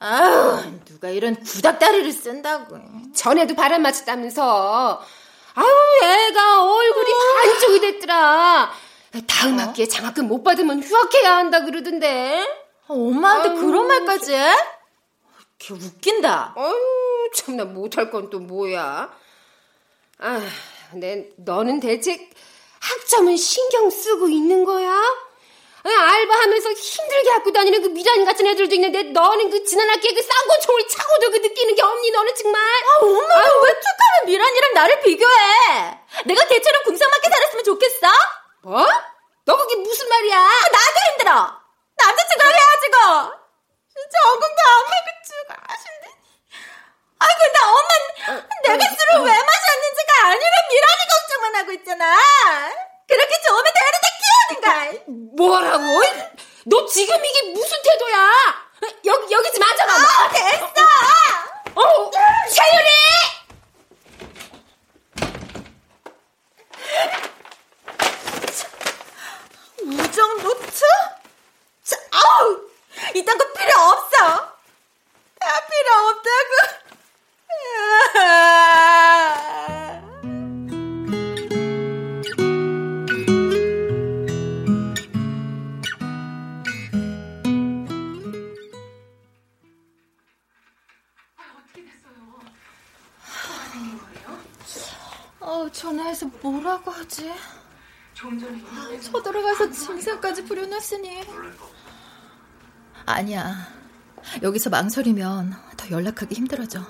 아유, 0.00 0.80
누가 0.86 1.10
이런 1.10 1.36
구닥다리를 1.36 2.10
쓴다고. 2.12 2.78
전에도 3.14 3.54
바람 3.54 3.82
맞췄다면서. 3.82 5.02
아유, 5.54 5.66
애가 6.02 6.64
얼굴이 6.64 7.10
반쪽이 7.42 7.80
됐더라. 7.80 8.72
다음 9.26 9.58
학기에 9.58 9.86
장학금 9.86 10.26
못 10.28 10.42
받으면 10.42 10.82
휴학해야 10.82 11.36
한다 11.36 11.64
그러던데. 11.64 12.46
엄마한테 12.88 13.50
아유, 13.50 13.58
그런 13.60 13.86
말까지 13.86 14.34
해? 14.34 14.54
걔 15.58 15.74
웃긴다. 15.74 16.54
아유, 16.56 17.30
참나 17.34 17.64
못할 17.66 18.10
건 18.10 18.30
또 18.30 18.38
뭐야. 18.40 19.12
아, 20.18 20.40
내 20.92 21.28
너는 21.36 21.80
대체 21.80 22.30
학점은 22.80 23.36
신경 23.36 23.90
쓰고 23.90 24.28
있는 24.28 24.64
거야? 24.64 25.00
알바하면서 25.90 26.72
힘들게 26.72 27.30
갖고 27.30 27.52
다니는 27.52 27.82
그 27.82 27.88
미란 27.88 28.24
같은 28.24 28.46
애들도 28.46 28.74
있는데 28.76 29.02
너는 29.02 29.50
그 29.50 29.64
지난 29.64 29.88
학기에 29.90 30.12
그싼 30.12 30.36
권총을 30.48 30.86
차고도 30.88 31.30
그 31.30 31.36
느끼는 31.38 31.74
게 31.74 31.82
없니 31.82 32.10
너는 32.10 32.34
정말? 32.36 32.62
아, 32.62 32.96
엄마 33.02 33.34
왜 33.36 33.70
툭하면 33.80 34.26
미란이랑 34.26 34.74
나를 34.74 35.00
비교해? 35.00 35.98
내가 36.26 36.46
걔처럼 36.46 36.82
궁상맞게 36.84 37.28
살았으면 37.30 37.64
좋겠어? 37.64 38.06
뭐? 38.62 38.86
너 39.44 39.56
그게 39.56 39.74
무슨 39.76 40.08
말이야? 40.08 40.38
아, 40.38 40.68
나도 40.72 41.12
힘들어. 41.12 41.32
남자친구랑 41.96 42.52
헤어지고. 42.52 43.42
진짜 43.92 44.18
어금도 44.28 44.62
안 44.66 44.82
먹고 44.84 45.10
죽어. 45.26 45.54
아신데. 45.66 46.06
아, 47.18 47.26
근데 47.26 48.68
내가 48.68 48.84
술을 48.84 49.24
왜 49.26 49.32
마셨는지가 49.32 50.26
아니라 50.26 50.50
미란이 50.70 51.02
걱정만 51.10 51.56
하고 51.56 51.72
있잖아. 51.72 52.18
그렇게 53.08 53.40
좋으면 53.46 53.64
데려다 53.64 54.08
키우든가. 54.60 54.92
뭐라고? 55.36 56.02
너 56.66 56.86
지금 56.86 57.24
이게 57.24 57.52
무슨 57.52 57.76
태도야? 57.82 58.30
여기 59.04 59.32
여기 59.32 59.52
좀 59.52 59.62
앉아봐. 59.62 59.92
아, 59.92 60.30
됐어. 60.30 60.66
어, 61.74 62.10
세윤이. 62.48 62.90
우정 69.84 70.42
노트? 70.42 70.80
자, 71.84 71.96
아우, 72.10 72.60
이딴 73.14 73.38
거 73.38 73.52
필요 73.52 73.72
없어. 73.80 74.56
다 75.40 75.66
필요 75.66 75.92
없다고. 76.08 76.82
전화해서 95.82 96.26
뭐라고 96.40 96.92
하지? 96.92 97.34
좀 98.14 98.38
전에 98.38 99.00
서들어가서 99.00 99.72
증상까지 99.72 100.44
부려놨으니 100.44 101.24
아니야 103.04 103.66
여기서 104.42 104.70
망설이면 104.70 105.56
더 105.76 105.90
연락하기 105.90 106.36
힘들어져 106.36 106.86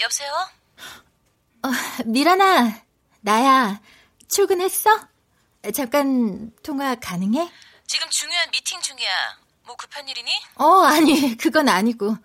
여보세요? 0.00 0.32
어, 1.62 1.68
미란아 2.04 2.82
나야 3.20 3.80
출근했어? 4.26 5.09
잠깐 5.70 6.50
통화 6.62 6.94
가능해? 6.94 7.50
지금 7.86 8.08
중요한 8.08 8.50
미팅 8.50 8.80
중이야. 8.80 9.08
뭐 9.66 9.76
급한 9.76 10.08
일이니? 10.08 10.30
어, 10.56 10.82
아니, 10.84 11.36
그건 11.36 11.68
아니고. 11.68 12.16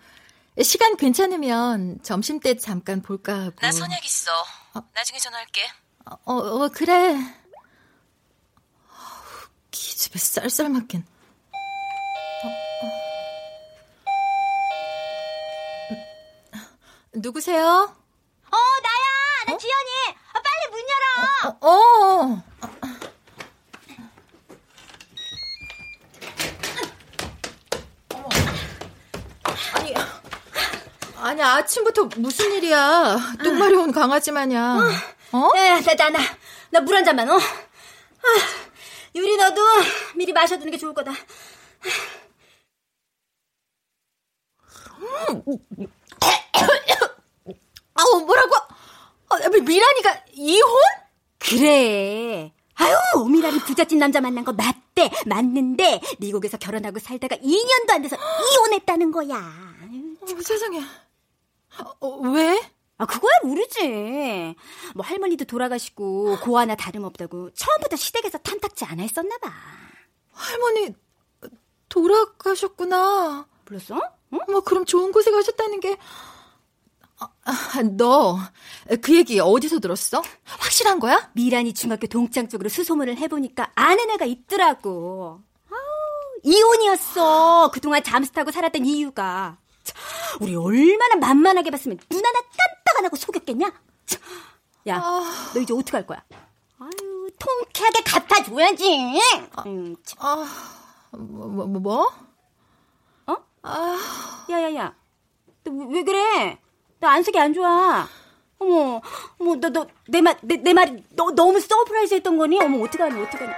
시간 0.62 0.96
괜찮으면 0.96 2.02
점심 2.02 2.40
때 2.40 2.56
잠깐 2.56 3.02
볼까 3.02 3.34
하고. 3.34 3.54
나 3.60 3.70
선약 3.70 4.02
있어. 4.04 4.30
나중에 4.94 5.18
전화할게. 5.18 5.68
어, 6.06 6.34
어, 6.34 6.68
그래. 6.70 7.14
기집애 9.70 10.18
쌀쌀 10.18 10.70
맞긴. 10.70 11.04
어, 12.42 12.48
어. 12.86 12.90
누구세요? 17.14 17.64
어, 17.66 18.56
나야! 18.56 19.44
나 19.46 19.58
지연이! 19.58 19.90
아, 20.32 20.40
빨리 20.42 20.70
문 20.70 20.80
열어! 20.88 21.56
어, 21.60 21.68
어. 21.68 22.42
아니, 29.74 29.94
아니, 31.26 31.42
아침부터 31.42 32.04
무슨 32.18 32.52
일이야. 32.52 33.16
똥 33.42 33.58
마려운 33.58 33.90
강아지 33.92 34.30
마냥. 34.30 34.78
어? 35.32 35.50
에, 35.56 35.80
나, 35.80 35.94
나, 35.96 36.08
나, 36.10 36.20
나 36.70 36.80
물 36.80 36.94
한 36.94 37.04
잔만, 37.04 37.28
어? 37.28 37.34
아, 37.36 37.40
유리 39.14 39.36
너도 39.36 39.60
미리 40.14 40.32
마셔두는 40.32 40.70
게 40.70 40.78
좋을 40.78 40.94
거다. 40.94 41.12
아우, 47.94 48.20
뭐라고? 48.24 48.54
어, 49.28 49.38
미란이가 49.62 50.24
이혼? 50.34 50.70
그래. 51.38 52.52
아유, 52.74 52.94
오미라리 53.16 53.58
부잣집 53.60 53.98
남자 53.98 54.20
만난 54.20 54.44
거 54.44 54.52
맞대. 54.52 55.10
맞는데, 55.26 56.00
미국에서 56.18 56.58
결혼하고 56.58 56.98
살다가 56.98 57.36
2년도 57.36 57.90
안 57.90 58.02
돼서 58.02 58.16
이혼했다는 58.16 59.10
거야. 59.12 59.36
어, 59.36 60.42
세상에. 60.42 60.80
어, 62.00 62.08
왜? 62.30 62.60
아, 62.98 63.04
그거야 63.06 63.32
모르지. 63.44 64.54
뭐 64.94 65.04
할머니도 65.04 65.44
돌아가시고 65.44 66.38
고아나 66.42 66.74
다름없다고 66.76 67.50
처음부터 67.52 67.96
시댁에서 67.96 68.38
탐탁지 68.38 68.84
않아 68.86 69.02
했었나 69.02 69.36
봐. 69.38 69.52
할머니 70.32 70.94
돌아가셨구나. 71.88 73.46
몰랐어? 73.68 74.00
응? 74.32 74.38
뭐 74.48 74.60
그럼 74.60 74.84
좋은 74.84 75.12
곳에 75.12 75.30
가셨다는 75.30 75.80
게 75.80 75.96
아, 77.18 77.28
아, 77.44 77.82
너 77.96 78.36
그 79.02 79.16
얘기 79.16 79.40
어디서 79.40 79.80
들었어? 79.80 80.22
확실한 80.44 81.00
거야? 81.00 81.30
미란이 81.34 81.74
중학교 81.74 82.06
동창 82.06 82.48
쪽으로 82.48 82.68
수소문을 82.68 83.16
해보니까 83.16 83.72
아는 83.74 84.10
애가 84.10 84.24
있더라고. 84.26 85.40
아우, 85.70 85.76
이혼이었어. 86.44 87.70
그동안 87.72 88.02
잠수 88.04 88.32
타고 88.32 88.50
살았던 88.50 88.84
이유가. 88.84 89.58
우리 90.40 90.54
얼마나 90.54 91.16
만만하게 91.16 91.70
봤으면 91.70 91.98
눈 92.08 92.24
하나 92.24 92.40
깜빡 92.40 92.98
안 92.98 93.04
하고 93.04 93.16
속였겠냐? 93.16 93.72
야, 94.88 94.96
아... 95.02 95.50
너 95.54 95.60
이제 95.60 95.74
어떡할 95.74 96.06
거야? 96.06 96.22
아유, 96.78 97.30
통쾌하게 97.38 98.02
갚아줘야지. 98.04 99.18
음, 99.66 99.96
아, 100.18 100.46
뭐, 101.12 101.46
뭐, 101.48 101.66
뭐? 101.80 102.12
어? 103.26 103.36
아, 103.62 104.44
야야야, 104.50 104.94
너 105.64 105.72
왜 105.72 106.02
그래? 106.04 106.58
나 107.00 107.12
안색이 107.12 107.38
안 107.38 107.52
좋아. 107.52 108.06
어머, 108.58 109.00
어머, 109.38 109.56
너, 109.56 109.68
너, 109.70 109.86
내 110.08 110.20
말, 110.20 110.38
내, 110.42 110.56
내 110.56 110.72
말이 110.72 111.04
너, 111.10 111.30
너무 111.32 111.60
surprise 111.60 112.14
했던 112.14 112.38
거니? 112.38 112.58
어머, 112.60 112.82
어떡하니, 112.84 113.20
어떡하니. 113.20 113.52
어? 113.52 113.56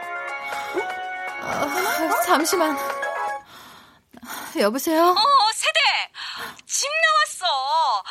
아, 1.43 2.23
잠시만. 2.25 2.77
여보세요? 4.59 5.05
어! 5.11 5.17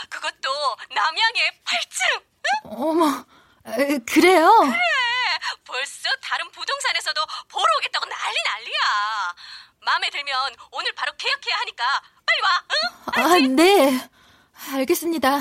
그것도 0.09 0.49
남향의 0.93 1.61
8층! 1.65 2.21
응? 2.45 2.71
어머, 2.71 3.25
그래요? 4.05 4.49
그래! 4.59 4.77
벌써 5.65 6.09
다른 6.21 6.49
부동산에서도 6.51 7.21
보러 7.49 7.65
오겠다고 7.79 8.05
난리 8.05 8.35
난리야! 8.45 9.35
마음에 9.81 10.09
들면 10.09 10.35
오늘 10.71 10.93
바로 10.95 11.11
계약해야 11.17 11.55
하니까 11.59 11.83
빨리 12.25 12.41
와, 12.41 12.63
응? 12.73 13.33
알지? 13.33 13.45
아, 13.45 13.55
네. 13.55 14.09
알겠습니다. 14.73 15.37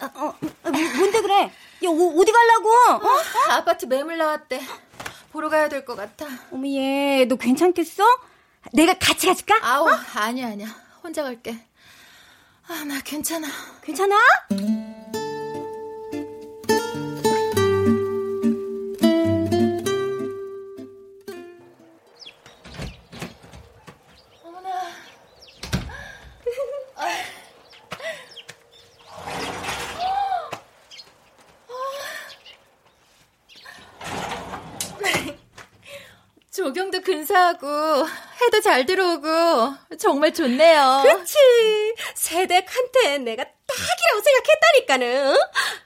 어, 0.00 0.04
어, 0.14 0.34
뭔데 0.62 1.20
그래? 1.22 1.42
야, 1.44 1.88
어, 1.88 2.24
디 2.24 2.32
가려고? 2.32 2.68
어? 3.06 3.52
아파트 3.52 3.86
매물 3.86 4.16
나왔대. 4.18 4.60
보러 5.32 5.48
가야 5.48 5.68
될 5.68 5.84
것 5.84 5.96
같아. 5.96 6.26
어머, 6.52 6.66
얘, 6.68 7.24
너 7.26 7.36
괜찮겠어? 7.36 8.04
내가 8.72 8.94
같이 8.94 9.26
가줄까? 9.26 9.58
아우, 9.62 9.88
어? 9.88 9.98
아니야, 10.14 10.48
아니야. 10.48 10.68
혼자 11.02 11.22
갈게. 11.22 11.66
아, 12.68 12.84
나 12.84 13.00
괜찮아. 13.02 13.48
괜찮아? 13.82 14.14
어머나. 24.42 24.68
조경도 36.50 37.02
근사하고 37.02 37.66
해도 38.40 38.60
잘 38.62 38.84
들어오고 38.84 39.26
정말 39.98 40.32
좋네요. 40.32 41.02
그치. 41.04 41.36
세댁한테 42.28 43.18
내가 43.18 43.44
딱이라고 43.44 44.22
생각했다니까는. 44.22 45.38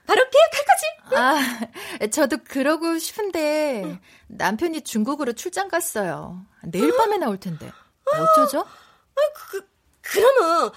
바로 0.07 0.25
계약할 0.31 0.65
거지. 0.67 0.87
아, 1.15 2.07
저도 2.11 2.39
그러고 2.49 2.99
싶은데 2.99 4.01
남편이 4.29 4.83
중국으로 4.83 5.35
출장 5.35 5.69
갔어요. 5.69 6.45
내일 6.65 6.97
밤에 6.97 7.19
나올 7.19 7.39
텐데. 7.39 7.71
어쩌죠? 8.13 8.61
아, 8.61 9.21
그, 9.35 9.69
그러면 10.01 10.73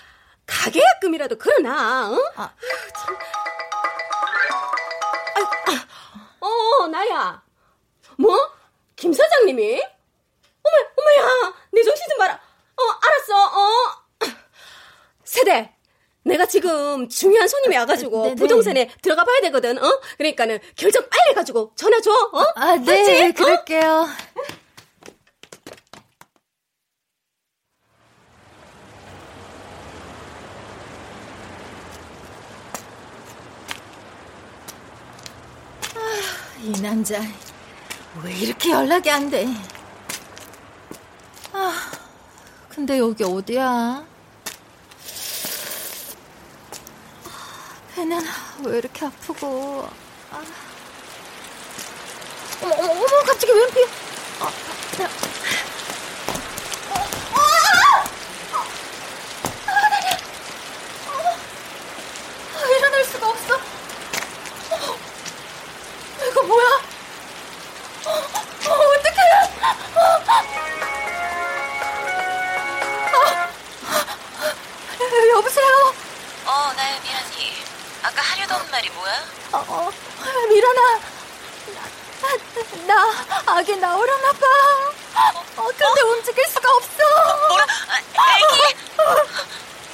가계약금이라도 0.45 1.37
걸어놔. 1.37 2.11
응? 2.11 2.23
아, 2.35 2.53
참. 2.95 3.17
아, 5.67 6.45
어, 6.45 6.87
나야. 6.87 7.43
뭐? 8.17 8.37
김 8.95 9.11
사장님이? 9.11 9.81
어머, 10.63 10.77
어머야, 10.97 11.53
내 11.71 11.83
정신 11.83 12.07
좀 12.09 12.17
봐라. 12.19 12.39
어, 12.77 12.81
알았어, 13.01 13.45
어. 13.45 14.04
세대, 15.35 15.69
내가 16.23 16.45
지금 16.45 17.09
중요한 17.09 17.47
손님이 17.49 17.75
와가지고 17.75 18.23
네네. 18.23 18.35
부동산에 18.35 18.89
들어가 19.01 19.25
봐야 19.25 19.41
되거든. 19.41 19.77
어? 19.83 20.01
그러니까는 20.17 20.59
결정 20.77 21.03
빨리 21.09 21.31
해가지고 21.31 21.73
전화 21.75 21.99
줘. 21.99 22.11
어? 22.11 22.41
아, 22.55 22.75
네, 22.77 23.21
알지? 23.21 23.41
어? 23.41 23.43
그럴게요. 23.43 24.07
아, 35.95 36.59
이 36.63 36.71
남자 36.81 37.19
왜 38.23 38.33
이렇게 38.33 38.71
연락이 38.71 39.09
안 39.09 39.29
돼? 39.29 39.45
아, 41.51 41.91
근데 42.69 42.97
여기 42.99 43.23
어디야? 43.23 44.14
배는 47.95 48.19
왜 48.65 48.79
이렇게 48.79 49.05
아프고? 49.05 49.87
아. 50.29 50.43
어머, 52.61 52.73
어머, 52.75 52.91
어머, 52.91 53.23
갑자기 53.25 53.53
웬 53.53 53.69
피? 53.71 53.79
아, 54.41 54.51
아기 83.55 83.73
나오려나 83.77 84.33
봐. 84.33 84.45
어, 85.55 85.67
근데 85.77 86.01
움직일 86.01 86.45
수가 86.47 86.69
없어. 86.69 87.47
뭐라? 87.47 87.65
아기? 88.17 88.75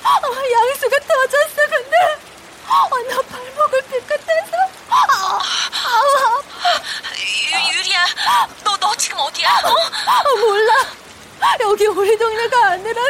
어, 0.04 0.52
양수가 0.52 0.98
터졌어, 1.02 1.68
근데. 1.70 1.96
어, 2.68 2.90
나 3.08 3.22
발목을 3.22 3.82
삐끗해서. 3.84 4.58
아, 4.90 5.40
아, 5.40 6.02
유, 7.52 7.78
유리야, 7.78 8.08
너, 8.64 8.76
너 8.78 8.96
지금 8.96 9.20
어디야? 9.20 9.50
어? 9.64 9.76
아, 10.08 10.24
몰라. 10.40 10.74
여기 11.62 11.86
우리 11.86 12.18
동네가 12.18 12.68
아니라 12.70 13.01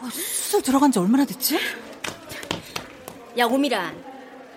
아, 0.00 0.08
수술 0.12 0.62
들어간 0.62 0.90
지 0.90 0.98
얼마나 0.98 1.24
됐지? 1.24 1.58
야 3.38 3.44
오미란, 3.46 4.02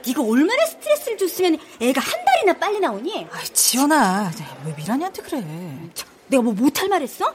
네가 0.06 0.22
얼마나 0.22 0.66
스트레스를 0.66 1.18
줬으면 1.18 1.58
애가 1.82 2.02
한 2.02 2.26
달이나 2.26 2.54
빨리 2.54 2.80
나오니? 2.80 3.28
아, 3.32 3.44
지연아, 3.54 4.32
왜 4.66 4.74
미란이한테 4.76 5.22
그래? 5.22 5.44
내가 6.28 6.42
뭐 6.44 6.54
못할 6.54 6.88
말 6.90 7.02
했어? 7.02 7.34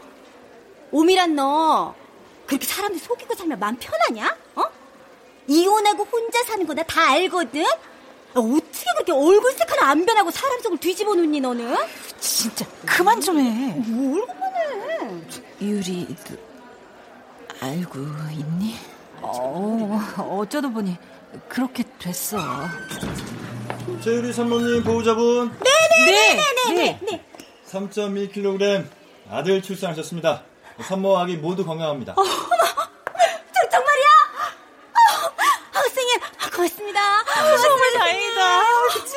오미란 0.90 1.34
너 1.34 1.94
그렇게 2.46 2.66
사람들 2.66 2.98
속이고 2.98 3.34
살면 3.34 3.59
마음 3.59 3.76
편하냐? 3.76 4.36
어? 4.56 4.64
이혼하고 5.46 6.04
혼자 6.11 6.42
사는 6.44 6.66
거나 6.66 6.82
다 6.84 7.11
알거든? 7.11 7.62
야, 7.62 7.66
어떻게 8.34 8.84
그렇게 8.96 9.12
얼굴색 9.12 9.70
하나 9.70 9.90
안 9.90 10.04
변하고 10.06 10.30
사람 10.30 10.61
속을 10.61 10.78
뒤집어 10.78 11.14
놓니 11.14 11.40
너는? 11.40 11.76
진짜 12.20 12.66
그만 12.86 13.20
좀 13.20 13.38
해. 13.38 13.74
뭘 13.86 14.26
그만해? 14.26 15.20
유리도 15.61 16.47
알고 17.61 17.98
있니? 18.32 18.76
어, 19.20 20.38
어쩌다 20.40 20.68
보니 20.68 20.96
그렇게 21.48 21.82
됐어. 21.98 22.38
최유리 24.02 24.32
산모님 24.32 24.84
보호자분 24.84 25.59
네네네네네. 26.09 27.00
네. 27.02 27.24
3.1kg 27.68 28.86
아들 29.30 29.61
출산하셨습니다. 29.62 30.42
산모 30.82 31.18
아기 31.18 31.36
모두 31.36 31.64
건강합니다. 31.66 32.14
저, 32.14 32.22
정말이야? 33.68 34.06
어, 34.94 35.26
어, 35.26 35.82
선생님 35.82 36.20
고맙습니다. 36.54 37.24
정말 37.62 37.92
다행이다. 37.98 38.62
그치? 38.94 39.16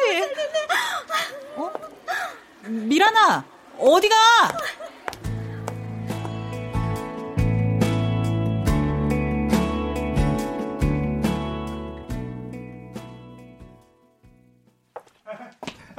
어? 1.58 1.72
미란아, 2.66 3.44
어디가? 3.78 4.16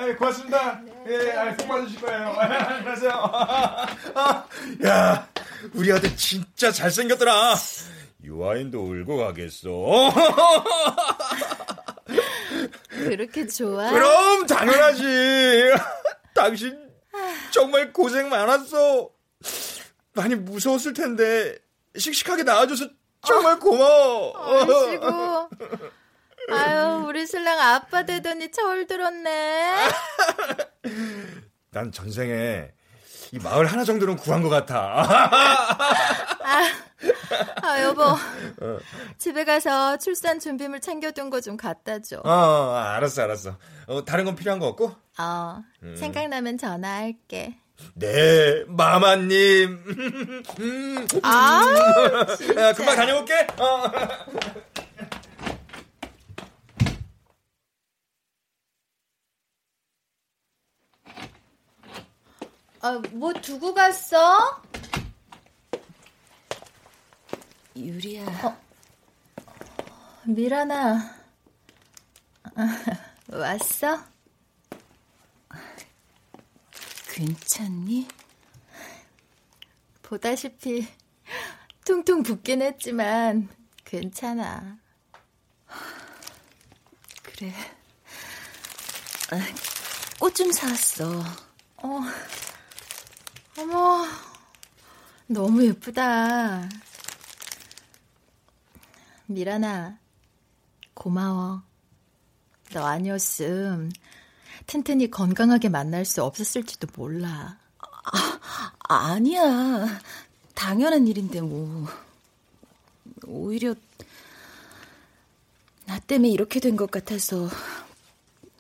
아이, 0.03 0.17
고맙습니다. 0.17 0.81
예, 1.07 1.31
아, 1.33 1.57
복 1.57 1.69
받으실 1.69 2.01
거예요. 2.01 2.31
안녕하세요. 2.35 3.13
아, 3.13 3.87
야, 4.85 5.29
우리 5.75 5.93
아들 5.93 6.17
진짜 6.17 6.73
잘생겼더라. 6.73 7.55
유아인도 8.25 8.83
울고 8.83 9.17
가겠어. 9.19 9.71
그렇게 12.91 13.47
좋아? 13.47 13.91
그럼 13.91 14.45
당연하지. 14.47 15.73
당신 16.35 16.77
정말 17.53 17.93
고생 17.93 18.29
많았어. 18.29 19.09
많이 20.15 20.35
무서웠을 20.35 20.95
텐데 20.95 21.57
씩씩하게 21.97 22.43
나와줘서 22.43 22.87
정말 23.25 23.57
고마워. 23.61 24.33
아이고. 24.37 25.49
우리 27.23 27.27
신랑 27.29 27.61
아빠 27.61 28.05
되더니 28.05 28.51
철 28.51 28.85
들었네. 28.89 29.77
난 31.71 31.93
전생에 31.93 32.69
이 33.31 33.39
마을 33.39 33.67
하나 33.67 33.85
정도는 33.85 34.17
구한 34.17 34.43
것 34.43 34.49
같아. 34.49 35.05
아, 36.43 36.65
아, 37.63 37.83
여보. 37.83 38.03
집에 39.19 39.45
가서 39.45 39.99
출산 39.99 40.41
준비물 40.41 40.81
챙겨둔 40.81 41.31
거 41.31 41.41
좀 41.41 41.57
갖다 41.57 42.01
줘. 42.01 42.21
어, 42.25 42.75
알았어, 42.75 43.23
알았어. 43.23 43.57
어, 43.87 44.05
다른 44.05 44.25
건 44.25 44.35
필요한 44.35 44.59
거 44.59 44.67
없고? 44.67 44.93
어, 45.19 45.63
음. 45.85 45.95
생각나면 45.95 46.59
전화할게. 46.59 47.55
네, 47.95 48.65
마마님. 48.67 49.85
음. 50.59 51.07
아우, 51.23 51.73
야, 52.59 52.73
금방 52.73 52.97
다녀올게. 52.97 53.47
어. 53.59 53.93
아, 62.83 63.01
뭐 63.13 63.33
두고 63.33 63.75
갔어? 63.75 64.61
유리야. 67.77 68.25
어, 68.45 68.57
미란아. 70.25 71.15
아, 72.57 72.79
왔어? 73.31 74.03
괜찮니? 77.09 78.09
보다시피 80.03 80.89
퉁퉁 81.85 82.25
붓긴 82.25 82.63
했지만 82.63 83.49
괜찮아. 83.85 84.77
그래. 87.23 87.53
꽃 90.19 90.35
좀 90.35 90.51
사왔어. 90.51 91.23
어, 91.77 92.01
어머, 93.59 94.07
너무 95.27 95.65
예쁘다. 95.65 96.69
미란아, 99.27 99.99
고마워. 100.95 101.63
너 102.73 102.85
아니었음. 102.87 103.91
튼튼히 104.67 105.11
건강하게 105.11 105.69
만날 105.69 106.05
수 106.05 106.23
없었을지도 106.23 106.89
몰라. 106.97 107.59
아, 108.89 108.95
아니야. 109.13 110.01
당연한 110.55 111.07
일인데, 111.07 111.41
뭐. 111.41 111.87
오히려, 113.27 113.75
나 115.87 115.99
때문에 115.99 116.31
이렇게 116.31 116.61
된 116.61 116.77
것 116.77 116.91
같아서, 116.91 117.49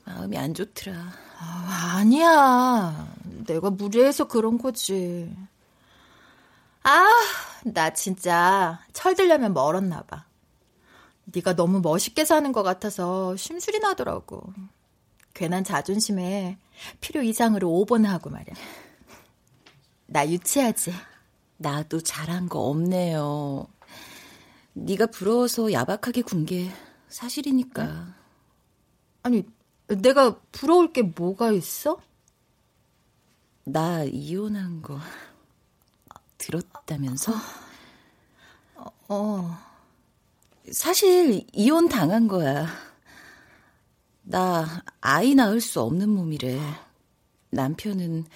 마음이 0.04 0.36
안 0.36 0.54
좋더라. 0.54 1.12
아, 1.38 1.94
아니야. 1.98 3.08
내가 3.46 3.70
무리해서 3.70 4.26
그런 4.28 4.58
거지. 4.58 5.34
아, 6.84 7.06
나 7.64 7.92
진짜 7.92 8.80
철들려면 8.92 9.54
멀었나 9.54 10.02
봐. 10.02 10.24
네가 11.24 11.54
너무 11.54 11.80
멋있게 11.80 12.24
사는 12.24 12.50
것 12.52 12.62
같아서 12.62 13.36
심술이 13.36 13.78
나더라고. 13.78 14.52
괜한 15.34 15.64
자존심에 15.64 16.58
필요 17.00 17.22
이상으로 17.22 17.70
오버하고 17.70 18.30
말이야. 18.30 18.54
나 20.06 20.28
유치하지? 20.28 20.92
나도 21.58 22.00
잘한 22.00 22.48
거 22.48 22.60
없네요. 22.60 23.66
네가 24.74 25.06
부러워서 25.06 25.72
야박하게 25.72 26.22
군 26.22 26.44
게 26.44 26.70
사실이니까. 27.08 28.14
아니, 29.22 29.44
내가 29.86 30.38
부러울 30.50 30.92
게 30.92 31.02
뭐가 31.02 31.52
있어? 31.52 32.00
나 33.64 34.02
이혼한 34.04 34.82
거 34.82 34.98
들었다면서? 36.38 37.32
어. 38.76 38.86
어. 39.08 39.58
사실 40.72 41.46
이혼 41.52 41.88
당한 41.88 42.28
거야. 42.28 42.66
나 44.22 44.82
아이 45.00 45.34
낳을 45.34 45.60
수 45.60 45.80
없는 45.80 46.08
몸이래. 46.08 46.60
남편은 47.50 48.26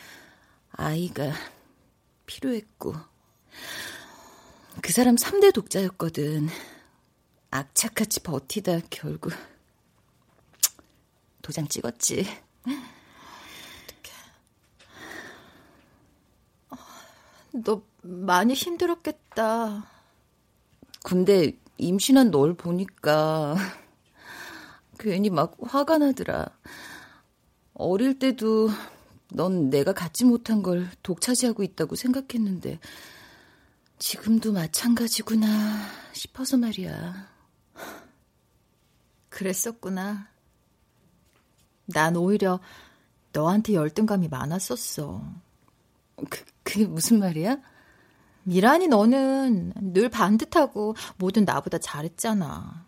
아이가 0.72 1.32
필요했고. 2.26 2.94
그 4.82 4.92
사람 4.92 5.16
3대 5.16 5.52
독자였거든. 5.52 6.48
악착같이 7.50 8.20
버티다 8.20 8.80
결국 8.90 9.32
도장 11.42 11.66
찍었지. 11.68 12.26
너 17.64 17.82
많이 18.02 18.54
힘들었겠다. 18.54 19.86
근데 21.02 21.58
임신한 21.78 22.30
널 22.30 22.54
보니까 22.54 23.56
괜히 24.98 25.30
막 25.30 25.56
화가 25.60 25.98
나더라. 25.98 26.48
어릴 27.74 28.18
때도 28.18 28.70
넌 29.32 29.70
내가 29.70 29.92
갖지 29.92 30.24
못한 30.24 30.62
걸 30.62 30.88
독차지하고 31.02 31.62
있다고 31.62 31.96
생각했는데 31.96 32.78
지금도 33.98 34.52
마찬가지구나 34.52 35.46
싶어서 36.12 36.56
말이야. 36.56 37.28
그랬었구나. 39.28 40.28
난 41.86 42.16
오히려 42.16 42.60
너한테 43.32 43.74
열등감이 43.74 44.28
많았었어. 44.28 45.22
그, 46.16 46.44
그게 46.62 46.86
무슨 46.86 47.18
말이야? 47.18 47.58
미란이 48.44 48.88
너는 48.88 49.72
늘 49.76 50.08
반듯하고 50.08 50.94
뭐든 51.16 51.44
나보다 51.44 51.78
잘했잖아. 51.78 52.86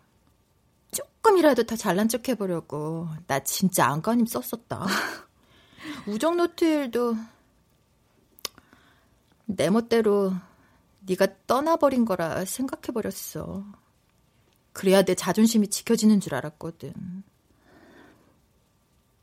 조금이라도 0.91 1.63
더 1.63 1.75
잘난 1.75 2.07
척 2.07 2.27
해보려고 2.29 3.07
나 3.27 3.39
진짜 3.41 3.87
안간힘 3.87 4.25
썼었다. 4.25 4.85
우정 6.07 6.37
노트 6.37 6.63
일도 6.63 7.15
내 9.45 9.69
멋대로 9.69 10.33
네가 11.01 11.27
떠나버린 11.45 12.05
거라 12.05 12.45
생각해버렸어. 12.45 13.65
그래야 14.73 15.01
내 15.01 15.15
자존심이 15.15 15.67
지켜지는 15.67 16.19
줄 16.19 16.35
알았거든. 16.35 16.93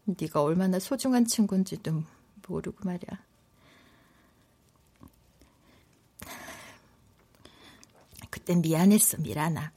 네가 0.05 0.43
얼마나 0.43 0.79
소중한 0.79 1.25
친구인지도 1.25 2.03
모르고 2.47 2.79
말이야. 2.85 3.25
그땐 8.37 8.61
미안했어, 8.61 9.17
미란아. 9.21 9.73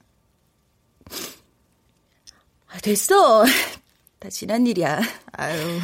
아, 2.67 2.77
됐어. 2.81 3.45
다 4.19 4.29
지난 4.29 4.67
일이야. 4.67 4.99
아유, 5.31 5.79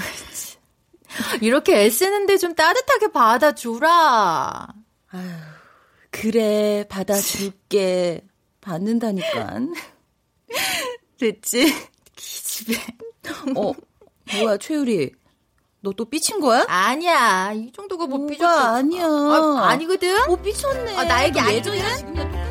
이렇게 1.42 1.86
애쓰는데 1.86 2.38
좀 2.38 2.54
따뜻하게 2.54 3.14
받아주라. 3.14 4.68
아유, 5.12 5.30
그래, 6.12 6.86
받아줄게. 6.90 8.28
받는다니까. 8.60 9.60
됐지? 11.18 11.74
기집애. 12.16 12.76
어, 13.56 13.72
뭐야, 14.38 14.58
최유리. 14.58 15.12
너 15.80 15.92
또 15.94 16.04
삐친 16.04 16.40
거야? 16.42 16.66
아니야. 16.68 17.54
이 17.54 17.72
정도가 17.72 18.08
뭐 18.08 18.26
삐졌어. 18.28 18.50
아니야. 18.76 19.06
아, 19.06 19.68
아니거든? 19.70 20.26
뭐 20.28 20.36
삐쳤네. 20.42 20.98
아, 20.98 21.04
나에게 21.06 21.40
예전이랑 21.54 22.45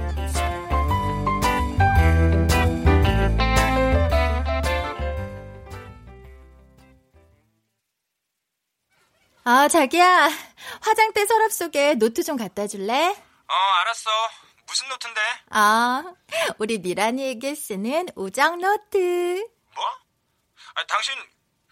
아, 9.45 9.69
자기야. 9.69 10.29
화장대 10.81 11.27
서랍 11.27 11.53
속에 11.53 11.95
노트 11.95 12.23
좀 12.23 12.37
갖다 12.37 12.67
줄래? 12.67 13.11
어, 13.11 13.55
알았어. 13.81 14.11
무슨 14.67 14.89
노트인데? 14.89 15.21
아, 15.51 16.03
우리 16.59 16.79
미란이에게 16.79 17.55
쓰는 17.55 18.07
우정 18.17 18.59
노트. 18.59 19.47
뭐? 19.75 19.85
아니, 20.75 20.87
당신 20.87 21.15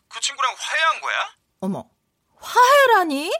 그 0.08 0.20
친구랑 0.20 0.54
화해한 0.58 1.00
거야? 1.00 1.34
어머, 1.60 1.88
화해라니? 2.36 3.32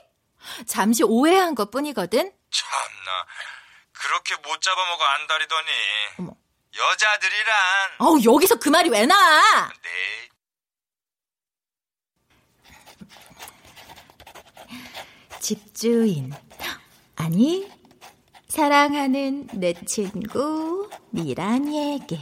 잠시 0.67 1.03
오해한 1.05 1.55
것 1.55 1.71
뿐이거든? 1.71 2.33
참나. 2.51 3.27
그렇게 3.93 4.35
못 4.37 4.61
잡아먹어 4.63 5.05
안달이더니. 5.05 5.69
어머. 6.21 6.33
여자들이란. 6.75 7.91
어우, 7.99 8.19
여기서 8.25 8.57
그 8.59 8.71
말이 8.71 8.89
왜 8.89 9.05
나와? 9.05 9.69
네. 9.83 10.29
집주인. 15.43 16.33
아니, 17.17 17.69
사랑하는 18.47 19.49
내 19.55 19.75
친구 19.85 20.89
미란이에게. 21.11 22.17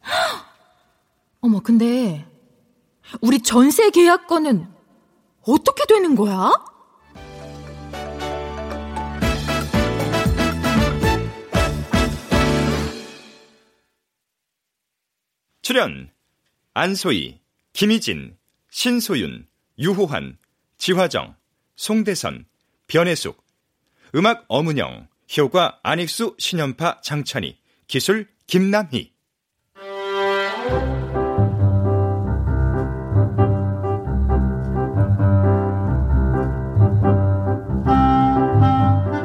어머, 1.42 1.60
근데 1.60 2.24
우리 3.20 3.40
전세 3.40 3.90
계약권은 3.90 4.72
어떻게 5.42 5.84
되는 5.86 6.14
거야? 6.14 6.52
출연 15.62 16.12
안소희, 16.72 17.40
김희진, 17.72 18.38
신소윤, 18.70 19.48
유호환, 19.78 20.38
지화정, 20.78 21.39
송대선, 21.80 22.44
변혜숙, 22.88 23.42
음악 24.14 24.44
어문영, 24.48 25.08
효과 25.38 25.78
안익수, 25.82 26.36
신연파, 26.38 27.00
장찬희, 27.00 27.56
기술 27.86 28.28
김남희. 28.46 29.14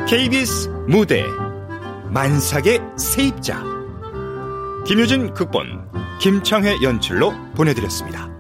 KBS 0.07 0.69
무대 0.87 1.25
만삭의 2.09 2.79
세입자 2.97 3.61
김효진 4.87 5.33
극본 5.33 5.91
김창회 6.21 6.77
연출로 6.81 7.33
보내드렸습니다. 7.53 8.34